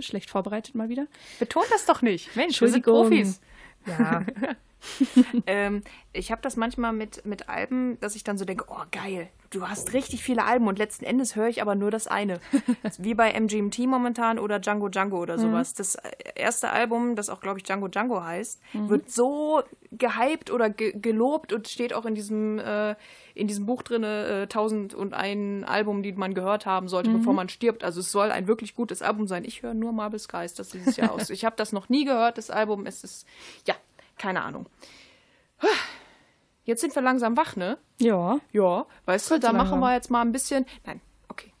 [0.00, 1.06] Schlecht vorbereitet mal wieder.
[1.40, 2.36] Betont das doch nicht.
[2.36, 2.84] Mensch, wir sind.
[2.84, 3.40] Profis.
[3.86, 4.24] Ja.
[5.46, 9.28] ähm, ich habe das manchmal mit, mit Alben, dass ich dann so denke, oh geil,
[9.50, 12.40] du hast richtig viele Alben und letzten Endes höre ich aber nur das eine.
[12.98, 15.74] Wie bei MGMT momentan oder Django Django oder sowas.
[15.74, 15.96] Das
[16.34, 21.52] erste Album, das auch, glaube ich, Django Django heißt, wird so gehypt oder ge gelobt
[21.52, 22.94] und steht auch in diesem, äh,
[23.34, 27.84] in diesem Buch drin, äh, 1001 Album, die man gehört haben sollte, bevor man stirbt.
[27.84, 29.44] Also es soll ein wirklich gutes Album sein.
[29.44, 31.22] Ich höre nur Marble Skies, das dieses Jahr aus.
[31.32, 32.84] Ich habe das noch nie gehört, das Album.
[32.84, 33.26] Es ist,
[33.66, 33.74] ja,
[34.18, 34.66] keine Ahnung.
[36.64, 37.78] Jetzt sind wir langsam wach, ne?
[38.00, 38.38] Ja.
[38.52, 40.64] Ja, weißt du, Kurz da machen wir jetzt mal ein bisschen.
[40.86, 41.52] Nein, okay.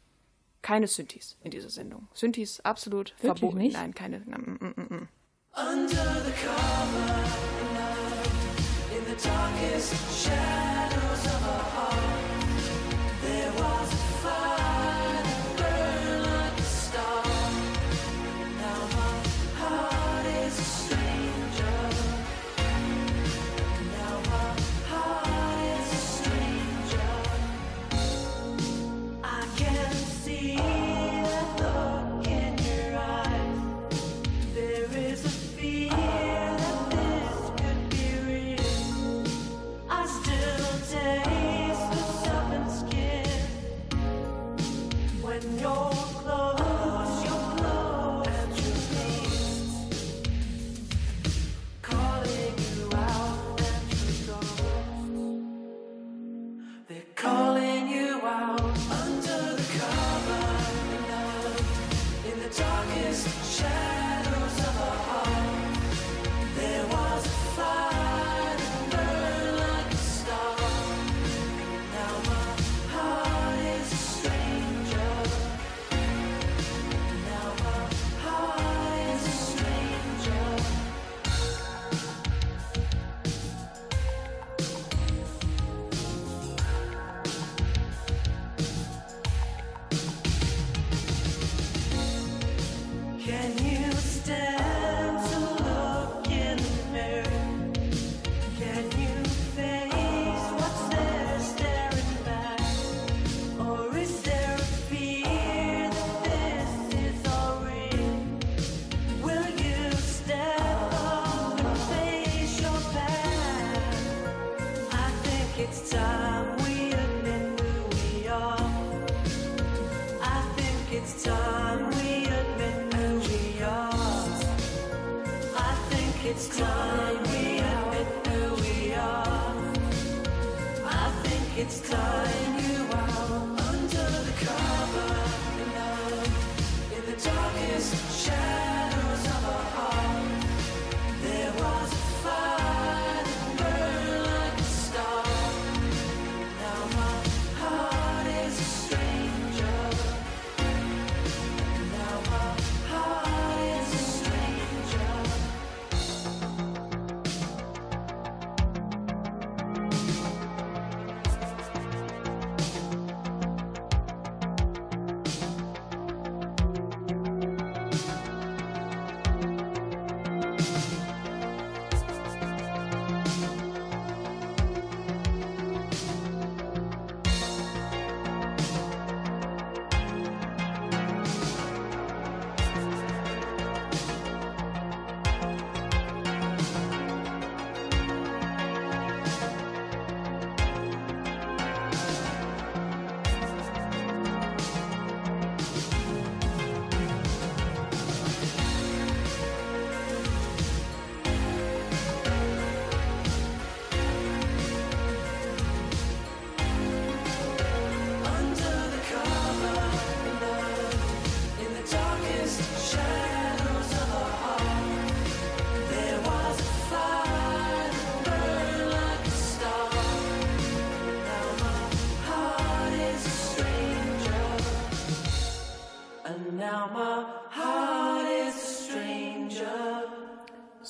[0.62, 2.08] Keine Synthes in dieser Sendung.
[2.14, 3.58] Synthes absolut Wirklich verboten.
[3.58, 3.74] nicht?
[3.76, 4.22] Nein, keine.
[4.26, 5.08] Nein, mm, mm, mm, mm.
[5.54, 5.86] Under
[6.24, 7.24] the cover,
[8.96, 10.91] in the darkest shadows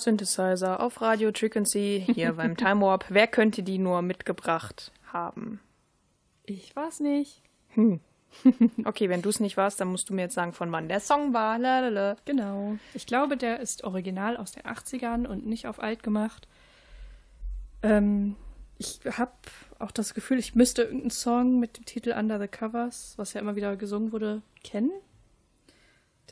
[0.03, 3.07] Synthesizer auf Radio Frequency hier beim Time Warp.
[3.09, 5.61] Wer könnte die nur mitgebracht haben?
[6.45, 7.43] Ich weiß nicht.
[8.85, 11.01] Okay, wenn du es nicht warst, dann musst du mir jetzt sagen, von wann der
[11.01, 11.59] Song war.
[11.59, 12.17] Lalala.
[12.25, 12.77] Genau.
[12.95, 16.49] Ich glaube, der ist original aus den 80ern und nicht auf alt gemacht.
[17.83, 18.37] Ähm,
[18.79, 19.33] ich habe
[19.79, 23.41] auch das Gefühl, ich müsste irgendeinen Song mit dem Titel Under the Covers, was ja
[23.41, 24.93] immer wieder gesungen wurde, kennen.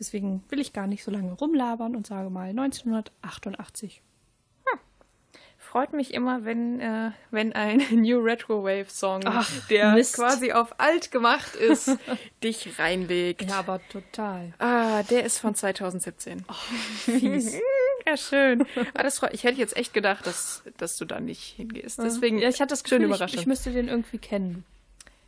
[0.00, 4.02] Deswegen will ich gar nicht so lange rumlabern und sage mal 1988.
[5.58, 10.16] freut mich immer, wenn, äh, wenn ein New Retro Wave Song, Ach, der Mist.
[10.16, 11.96] quasi auf alt gemacht ist,
[12.42, 13.48] dich reinlegt.
[13.48, 14.52] Ja, aber total.
[14.58, 16.44] Ah, der ist von 2017.
[17.04, 17.58] Fies.
[18.06, 18.66] Ja, schön.
[18.94, 21.98] Ah, das ich hätte jetzt echt gedacht, dass, dass du da nicht hingehst.
[21.98, 24.64] Deswegen, ja, ich hatte das schön Gefühl, ich, ich müsste den irgendwie kennen.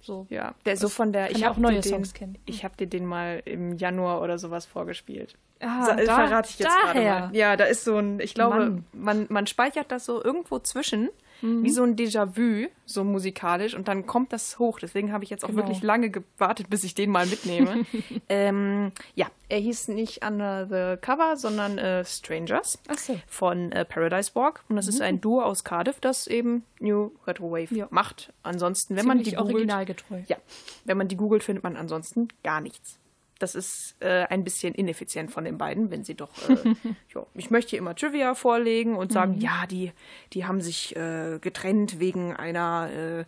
[0.05, 0.27] So.
[0.31, 1.31] ja, der so von der.
[1.31, 2.37] Ich habe auch neue den, Songs kennen.
[2.45, 5.37] Ich habe dir den mal im Januar oder sowas vorgespielt.
[5.61, 7.21] Ah, Sa- da- verrate ich jetzt gerade daher.
[7.29, 7.37] mal.
[7.37, 8.85] Ja, da ist so ein, ich glaube, Mann.
[8.93, 11.09] man, man speichert das so irgendwo zwischen,
[11.43, 11.65] Mhm.
[11.65, 14.79] wie so ein Déjà-vu, so musikalisch, und dann kommt das hoch.
[14.79, 15.63] Deswegen habe ich jetzt auch Genau.
[15.63, 17.85] wirklich lange gewartet, bis ich den mal mitnehme.
[18.29, 23.19] ähm, ja, er hieß nicht Under the Cover, sondern äh, Strangers so.
[23.27, 24.63] von äh, Paradise Walk.
[24.69, 27.89] Und das ist ein Duo aus Cardiff, das eben New Retro Wave Ja.
[27.91, 28.33] macht.
[28.43, 30.21] Ansonsten, wenn man die Ziemlich googelt, originalgetreu.
[30.29, 30.37] ja,
[30.85, 32.99] wenn man die googelt, findet man ansonsten gar nichts.
[33.43, 36.31] Das ist äh, ein bisschen ineffizient von den beiden, wenn sie doch.
[36.49, 36.75] Äh,
[37.15, 39.91] ja, ich möchte hier immer Trivia vorlegen und sagen, ja, die,
[40.33, 43.25] die haben sich äh, getrennt wegen einer äh,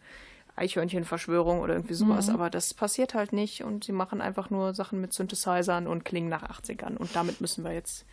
[0.54, 2.28] Eichhörnchenverschwörung oder irgendwie sowas.
[2.28, 6.28] Aber das passiert halt nicht und sie machen einfach nur Sachen mit Synthesizern und klingen
[6.28, 6.96] nach 80ern.
[6.96, 8.06] Und damit müssen wir jetzt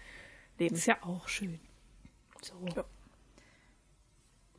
[0.58, 0.74] leben.
[0.76, 1.60] Ist ja auch schön.
[2.42, 2.56] So.
[2.76, 2.84] Ja.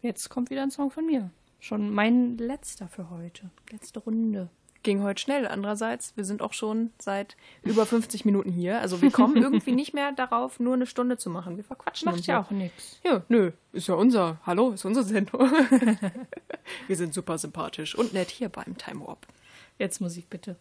[0.01, 1.30] Jetzt kommt wieder ein Song von mir.
[1.59, 3.51] Schon mein letzter für heute.
[3.70, 4.49] Letzte Runde.
[4.83, 5.47] Ging heute schnell.
[5.47, 8.80] Andererseits, wir sind auch schon seit über 50 Minuten hier.
[8.80, 11.57] Also wir kommen irgendwie nicht mehr darauf, nur eine Stunde zu machen.
[11.57, 13.01] Wir verquatschen Macht uns ja auch nichts.
[13.05, 14.41] Ja, nö, ist ja unser.
[14.45, 15.41] Hallo, ist unsere Sendung.
[16.87, 19.26] Wir sind super sympathisch und nett hier beim Time Warp.
[19.78, 20.57] Jetzt Musik bitte.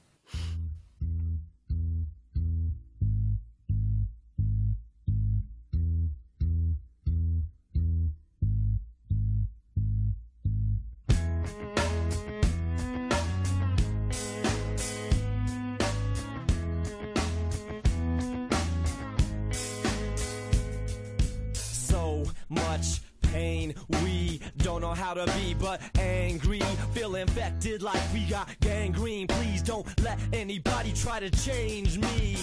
[25.14, 26.62] To be but angry.
[26.94, 29.28] Feel infected like we got gangrene.
[29.28, 32.38] Please don't let anybody try to change me.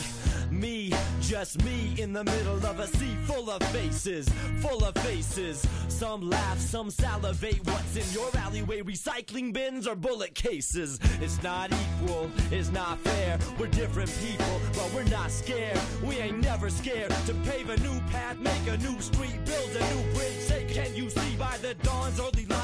[0.51, 0.91] Me,
[1.21, 4.29] just me in the middle of a sea full of faces,
[4.61, 5.67] full of faces.
[5.89, 7.67] Some laugh, some salivate.
[7.67, 8.81] What's in your alleyway?
[8.81, 10.99] Recycling bins or bullet cases?
[11.21, 13.39] It's not equal, it's not fair.
[13.59, 15.79] We're different people, but we're not scared.
[16.03, 19.95] We ain't never scared to pave a new path, make a new street, build a
[19.95, 20.39] new bridge.
[20.41, 22.58] Say, can you see by the dawn's early light?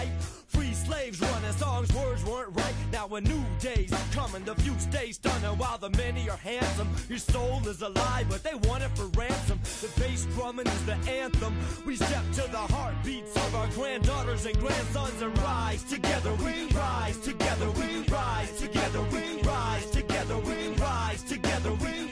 [0.87, 2.75] Slaves running songs, words weren't right.
[2.93, 6.89] Now a new day's coming, the few stay stunning while the many are handsome.
[7.09, 9.59] Your soul is alive, but they want it for ransom.
[9.81, 11.57] The bass drumming is the anthem.
[11.87, 16.35] We step to the heartbeats of our granddaughters and grandsons and rise together.
[16.35, 17.71] We rise together.
[17.71, 19.01] We rise together.
[19.11, 20.39] We rise together.
[20.39, 21.73] We rise together.
[21.73, 22.04] We rise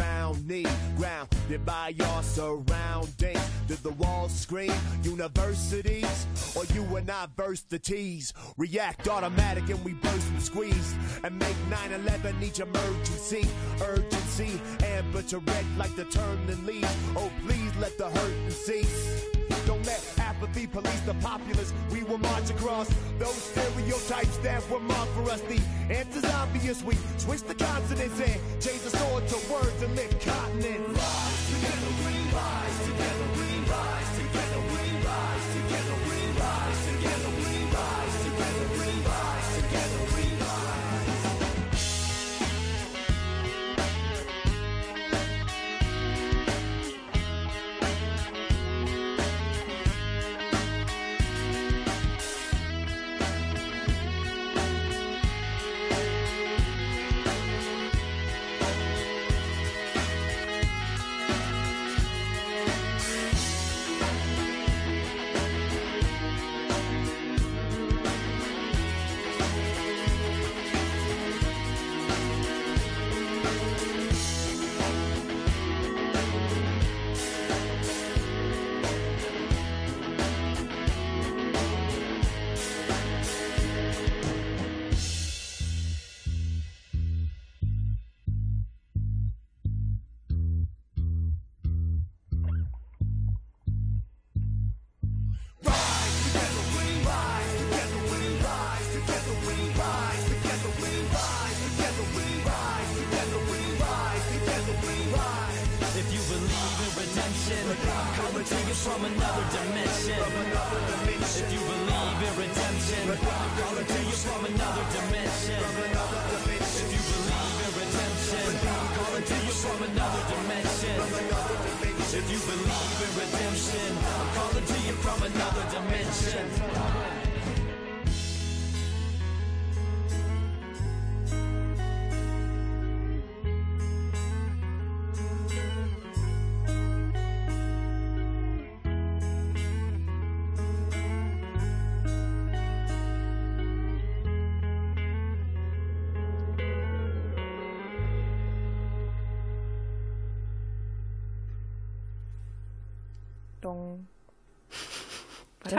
[0.00, 3.50] found need, grounded by your surroundings.
[3.68, 4.72] Did the walls scream
[5.02, 6.26] universities?
[6.56, 8.32] Or you and I verse the T's?
[8.56, 10.94] React automatic and we burst and squeeze.
[11.22, 13.46] And make 9-11 each emergency.
[13.82, 16.96] Urgency, amber to red like the turning leaves.
[17.14, 19.39] Oh, please let the hurt cease.
[20.40, 21.74] Apathy police the populace.
[21.92, 22.88] We will march across
[23.18, 25.42] those stereotypes that were marked for us.
[25.42, 25.60] The
[25.90, 26.82] answer's obvious.
[26.82, 30.98] We switch the consonants and change the sword to words and lift continents.
[30.98, 32.89] Rise together, we rise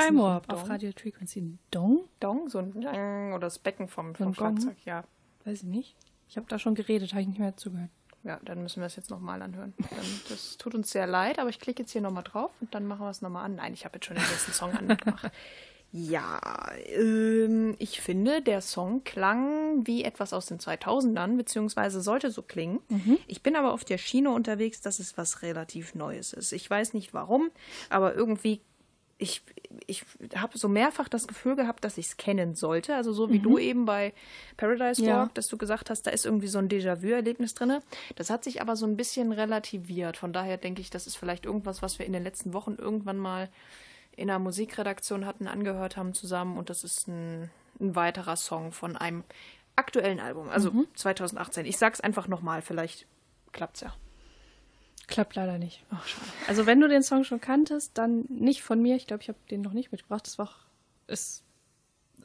[0.07, 0.69] Ein auf?
[0.69, 1.57] Radio Frequency.
[1.71, 2.05] Dong?
[2.19, 4.57] Dong, so ein Dong oder das Becken vom, So vom Gong?
[4.57, 5.03] Schlagzeug, ja.
[5.45, 5.95] Weiß ich nicht.
[6.29, 7.89] Ich habe da schon geredet, habe ich nicht mehr zugehört.
[8.23, 9.73] Ja, dann müssen wir es jetzt nochmal anhören.
[9.77, 12.85] Dann, das tut uns sehr leid, aber ich klicke jetzt hier nochmal drauf und dann
[12.85, 13.55] machen wir es nochmal an.
[13.55, 15.31] Nein, ich habe jetzt schon den letzten Song angemacht.
[15.93, 16.39] Ja,
[16.85, 22.79] ähm, ich finde, der Song klang wie etwas aus den 2000ern, beziehungsweise sollte so klingen.
[23.27, 26.53] Ich bin aber auf der Schiene unterwegs, dass es was relativ Neues ist.
[26.53, 27.51] Ich weiß nicht warum,
[27.89, 28.61] aber irgendwie
[29.21, 29.43] ich,
[29.85, 30.03] ich
[30.35, 32.95] habe so mehrfach das Gefühl gehabt, dass ich es kennen sollte.
[32.95, 34.13] Also so wie du eben bei
[34.57, 35.19] Paradise Ja.
[35.19, 37.77] Walk, dass du gesagt hast, da ist irgendwie so ein Déjà-vu-Erlebnis drin.
[38.15, 40.17] Das hat sich aber so ein bisschen relativiert.
[40.17, 43.19] Von daher denke ich, das ist vielleicht irgendwas, was wir in den letzten Wochen irgendwann
[43.19, 43.49] mal
[44.15, 46.57] in einer Musikredaktion hatten, angehört haben zusammen.
[46.57, 49.23] Und das ist ein, ein weiterer Song von einem
[49.75, 51.67] aktuellen Album, also 2018.
[51.67, 53.05] Ich sag's einfach nochmal, vielleicht
[53.51, 53.93] klappt's ja.
[55.11, 55.83] Klappt leider nicht.
[55.91, 56.03] Ach.
[56.47, 58.95] Also wenn du den Song schon kanntest, dann nicht von mir.
[58.95, 60.25] Ich glaube, ich habe den noch nicht mitgebracht.
[60.25, 60.55] Das war auch,
[61.07, 61.43] ist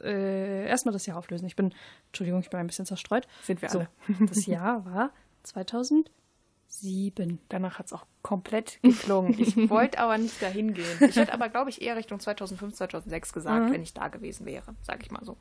[0.02, 1.46] äh, erstmal das Jahr auflösen.
[1.46, 1.74] Ich bin,
[2.08, 3.26] Entschuldigung, ich bin ein bisschen zerstreut.
[3.42, 3.88] Sind wir so, alle.
[4.28, 5.10] Das Jahr war
[5.42, 7.40] 2007.
[7.48, 9.38] Danach hat es auch komplett geklungen.
[9.38, 10.84] Ich wollte aber nicht dahin gehen.
[11.00, 13.72] Ich hätte aber, glaube ich, eher Richtung 2005, 2006 gesagt, Mhm.
[13.72, 15.36] wenn ich da gewesen wäre, sage ich mal so.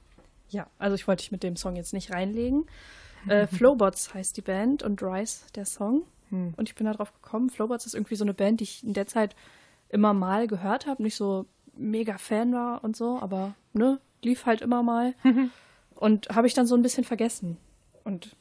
[0.50, 2.66] Ja, also ich wollte dich mit dem Song jetzt nicht reinlegen.
[3.28, 6.04] Äh, Flowbots heißt die Band und Rise der Song.
[6.32, 7.50] Und ich bin da drauf gekommen.
[7.50, 9.36] Flowbots ist irgendwie so eine Band, die ich in der Zeit
[9.90, 11.02] immer mal gehört habe.
[11.04, 11.46] Nicht so
[11.78, 15.14] mega Fan war und so, aber ne, lief halt immer mal.
[15.96, 17.58] und habe ich dann so ein bisschen vergessen.
[18.04, 18.36] Und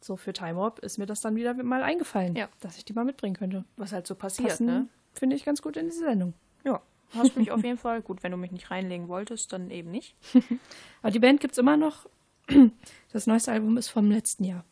[0.00, 2.48] so für Time Warp ist mir das dann wieder mal eingefallen, Ja.
[2.60, 3.64] dass ich die mal mitbringen könnte.
[3.76, 4.88] Was halt so passiert, Passen, ne?
[5.14, 6.34] finde ich ganz gut in diese Sendung.
[6.64, 6.80] Ja.
[7.14, 8.02] Hast mich auf jeden Fall.
[8.02, 10.14] Gut, wenn du mich nicht reinlegen wolltest, dann eben nicht.
[11.02, 12.06] Aber die Band gibt's immer noch.
[13.12, 14.64] Das neueste Album ist vom letzten Jahr.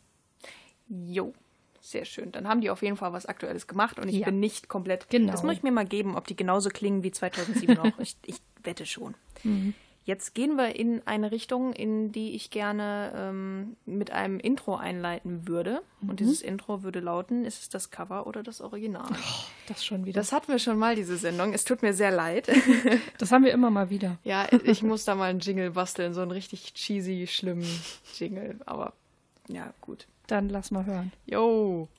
[0.89, 1.33] Jo.
[1.85, 2.31] Sehr schön.
[2.31, 4.25] Dann haben die auf jeden Fall was Aktuelles gemacht und ich Ja.
[4.27, 5.09] bin nicht komplett.
[5.09, 5.33] Genau.
[5.33, 7.99] Das muss ich mir mal geben, ob die genauso klingen wie 2007 auch.
[7.99, 9.15] Ich, ich wette schon.
[9.43, 9.73] Mhm.
[10.05, 15.45] Jetzt gehen wir in eine Richtung, in die ich gerne ähm, mit einem Intro einleiten
[15.47, 15.81] würde.
[15.99, 16.09] Mhm.
[16.09, 19.09] Und dieses Intro würde lauten: Ist es das Cover oder das Original?
[19.67, 20.19] Das schon wieder.
[20.19, 21.53] Das hatten wir schon mal, diese Sendung.
[21.53, 22.49] Es tut mir sehr leid.
[23.17, 24.17] Das haben wir immer mal wieder.
[24.23, 27.65] ja, ich muss da mal einen Jingle basteln, so einen richtig cheesy, schlimmen
[28.17, 28.59] Jingle.
[28.65, 28.93] Aber
[29.49, 30.07] ja, gut.
[30.27, 31.11] Dann lass mal hören.
[31.25, 31.89] Yo.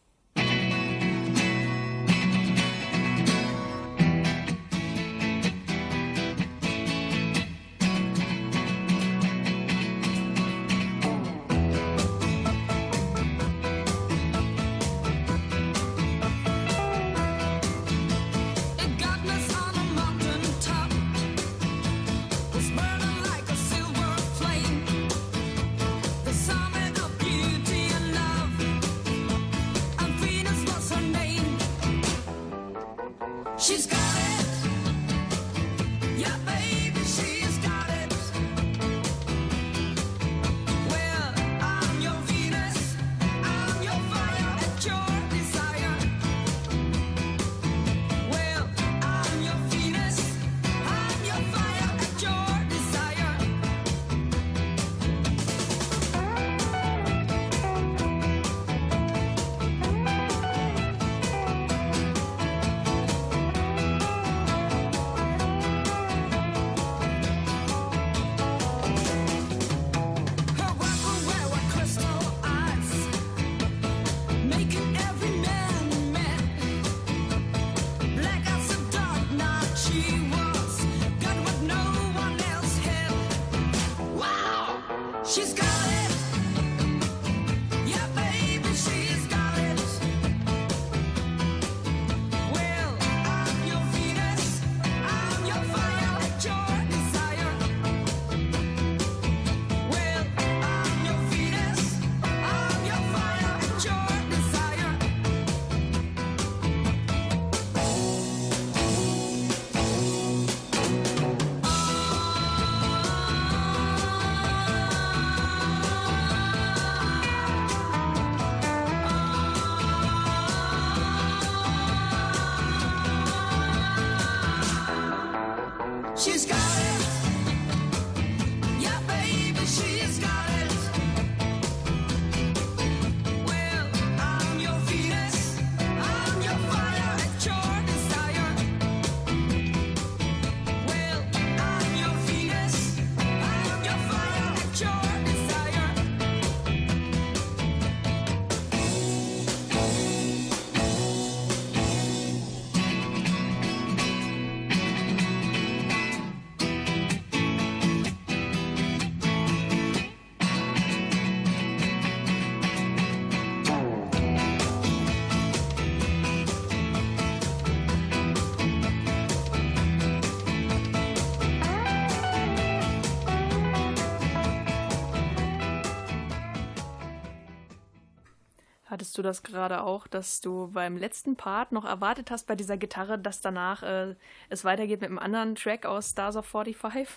[178.94, 182.76] Hattest du das gerade auch, dass du beim letzten Part noch erwartet hast bei dieser
[182.76, 184.14] Gitarre, dass danach äh,
[184.50, 187.08] es weitergeht mit einem anderen Track aus Stars of 45?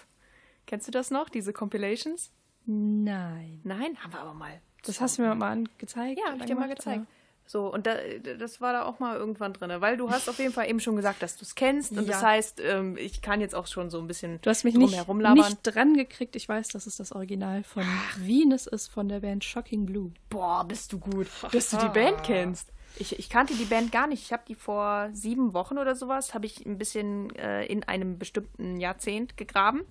[0.65, 2.31] Kennst du das noch, diese Compilations?
[2.65, 3.61] Nein.
[3.63, 4.59] Nein, haben wir aber mal.
[4.85, 6.19] Das hast du mir mal gezeigt?
[6.19, 7.05] Ja, hab ich dir mal gezeigt.
[7.49, 7.95] So, und da,
[8.37, 10.95] das war da auch mal irgendwann drin, weil du hast auf jeden Fall eben schon
[10.97, 11.91] gesagt, dass du es kennst.
[11.97, 12.27] Und das Ja.
[12.27, 15.59] heißt, ähm, ich kann jetzt auch schon so ein bisschen Du hast mich nicht, nicht
[15.63, 16.35] dran gekriegt.
[16.35, 17.83] Ich weiß, dass es das Original von
[18.17, 20.11] Venus ist, von der Band Shocking Blue.
[20.29, 22.71] Boah, bist du gut, dass du die Band kennst.
[22.99, 24.23] Ich, ich kannte die Band gar nicht.
[24.23, 28.17] Ich habe die vor sieben Wochen oder sowas, habe ich ein bisschen äh, in einem
[28.17, 29.83] bestimmten Jahrzehnt gegraben,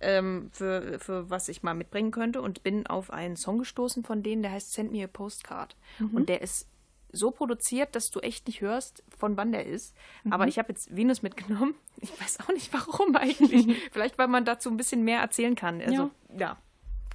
[0.00, 4.22] ähm, für, für was ich mal mitbringen könnte und bin auf einen Song gestoßen von
[4.22, 5.76] denen, der heißt Send Me a Postcard.
[6.12, 6.66] Und der ist
[7.12, 9.94] so produziert, dass du echt nicht hörst, von wann der ist.
[10.30, 11.74] Aber ich habe jetzt Venus mitgenommen.
[12.00, 13.76] Ich weiß auch nicht warum eigentlich.
[13.92, 15.82] Vielleicht, weil man dazu ein bisschen mehr erzählen kann.
[15.82, 16.56] Also, ja.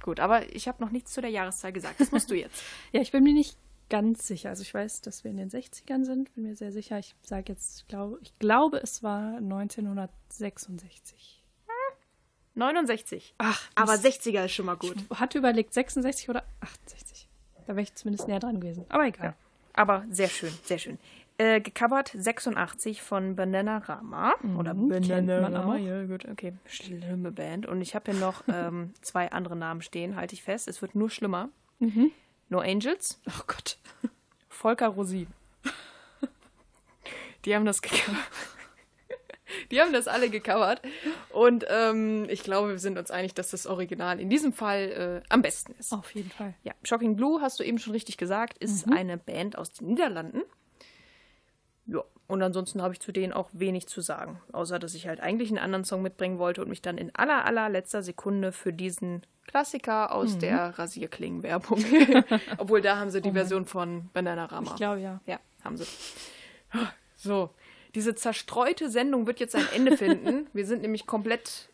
[0.02, 2.00] Gut, aber ich habe noch nichts zu der Jahreszahl gesagt.
[2.00, 2.62] Das musst du jetzt.
[2.92, 3.56] Ja, ich bin mir nicht
[3.88, 4.50] ganz sicher.
[4.50, 6.98] Also ich weiß, dass wir in den 60ern sind, bin mir sehr sicher.
[6.98, 11.40] Ich sage jetzt, ich glaube, ich glaube, es war 1966.
[12.54, 13.34] 69.
[13.38, 14.04] Ach, Aber Mist.
[14.04, 14.96] 60er ist schon mal gut.
[15.10, 17.28] Ich hatte überlegt, 66 oder 68.
[17.66, 18.84] Da wäre ich zumindest näher dran gewesen.
[18.90, 19.34] Aber egal.
[19.74, 20.98] Aber sehr schön, sehr schön.
[21.36, 24.34] Äh, gecovert 86 von Bananarama.
[24.56, 25.74] Oder Mhm, man Bananarama.
[25.74, 25.78] auch.
[25.78, 26.52] Ja, gut, okay.
[26.66, 27.66] Schlimme Band.
[27.66, 30.68] Und ich habe hier noch ähm, zwei andere Namen stehen, halte ich fest.
[30.68, 31.48] Es wird nur schlimmer.
[31.80, 32.12] Mhm.
[32.50, 33.78] No Angels, Oh Gott.
[34.48, 35.26] Volker Rosin.
[37.44, 38.16] Die haben das gecovert.
[39.70, 40.82] Die haben das alle gecovert.
[41.30, 45.28] Und ähm, ich glaube, wir sind uns einig, dass das Original in diesem Fall äh,
[45.28, 45.92] am besten ist.
[45.92, 46.54] Auf jeden Fall.
[46.62, 50.42] Ja, Shocking Blue, hast du eben schon richtig gesagt, ist eine Band aus den Niederlanden.
[51.86, 54.40] Ja, und ansonsten habe ich zu denen auch wenig zu sagen.
[54.52, 57.44] Außer, dass ich halt eigentlich einen anderen Song mitbringen wollte und mich dann in aller,
[57.44, 61.84] allerletzter Sekunde für diesen Klassiker aus der Rasierklingen-Werbung.
[62.58, 64.70] Obwohl, da haben sie die Version von Bananarama.
[64.70, 65.20] Ich glaube ja.
[65.26, 65.84] Ja, haben sie.
[67.16, 67.50] So,
[67.94, 70.48] diese zerstreute Sendung wird jetzt ein Ende finden.
[70.52, 71.70] Wir sind nämlich komplett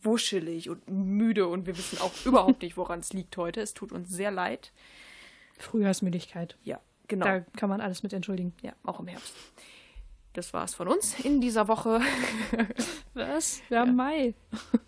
[0.00, 3.60] wuschelig und müde und wir wissen auch überhaupt nicht, woran es liegt heute.
[3.60, 4.72] Es tut uns sehr leid.
[5.58, 6.56] Frühjahrsmüdigkeit.
[6.64, 7.24] Ja, genau.
[7.24, 8.52] Da kann man alles mit entschuldigen.
[8.62, 9.32] Ja, auch im Herbst.
[10.32, 12.00] Das war's von uns in dieser Woche.
[13.14, 13.60] Was?
[13.68, 14.34] Wir haben Mai.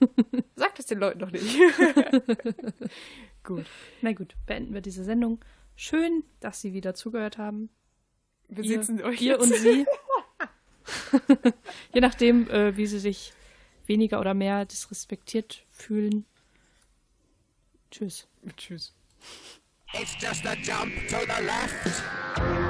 [0.56, 1.56] Sagt es den Leuten doch nicht.
[3.44, 3.66] Gut.
[4.00, 5.44] Na gut, beenden wir diese Sendung.
[5.76, 7.68] Schön, dass Sie wieder zugehört haben.
[8.48, 9.42] Wir Ihr, sitzen euch ihr jetzt.
[9.42, 9.86] und Sie.
[11.94, 13.32] Je nachdem, äh, wie Sie sich
[13.86, 16.24] weniger oder mehr disrespektiert fühlen.
[17.90, 18.26] Tschüss.
[18.56, 18.94] Tschüss.
[19.92, 22.63] It's just a jump to the left.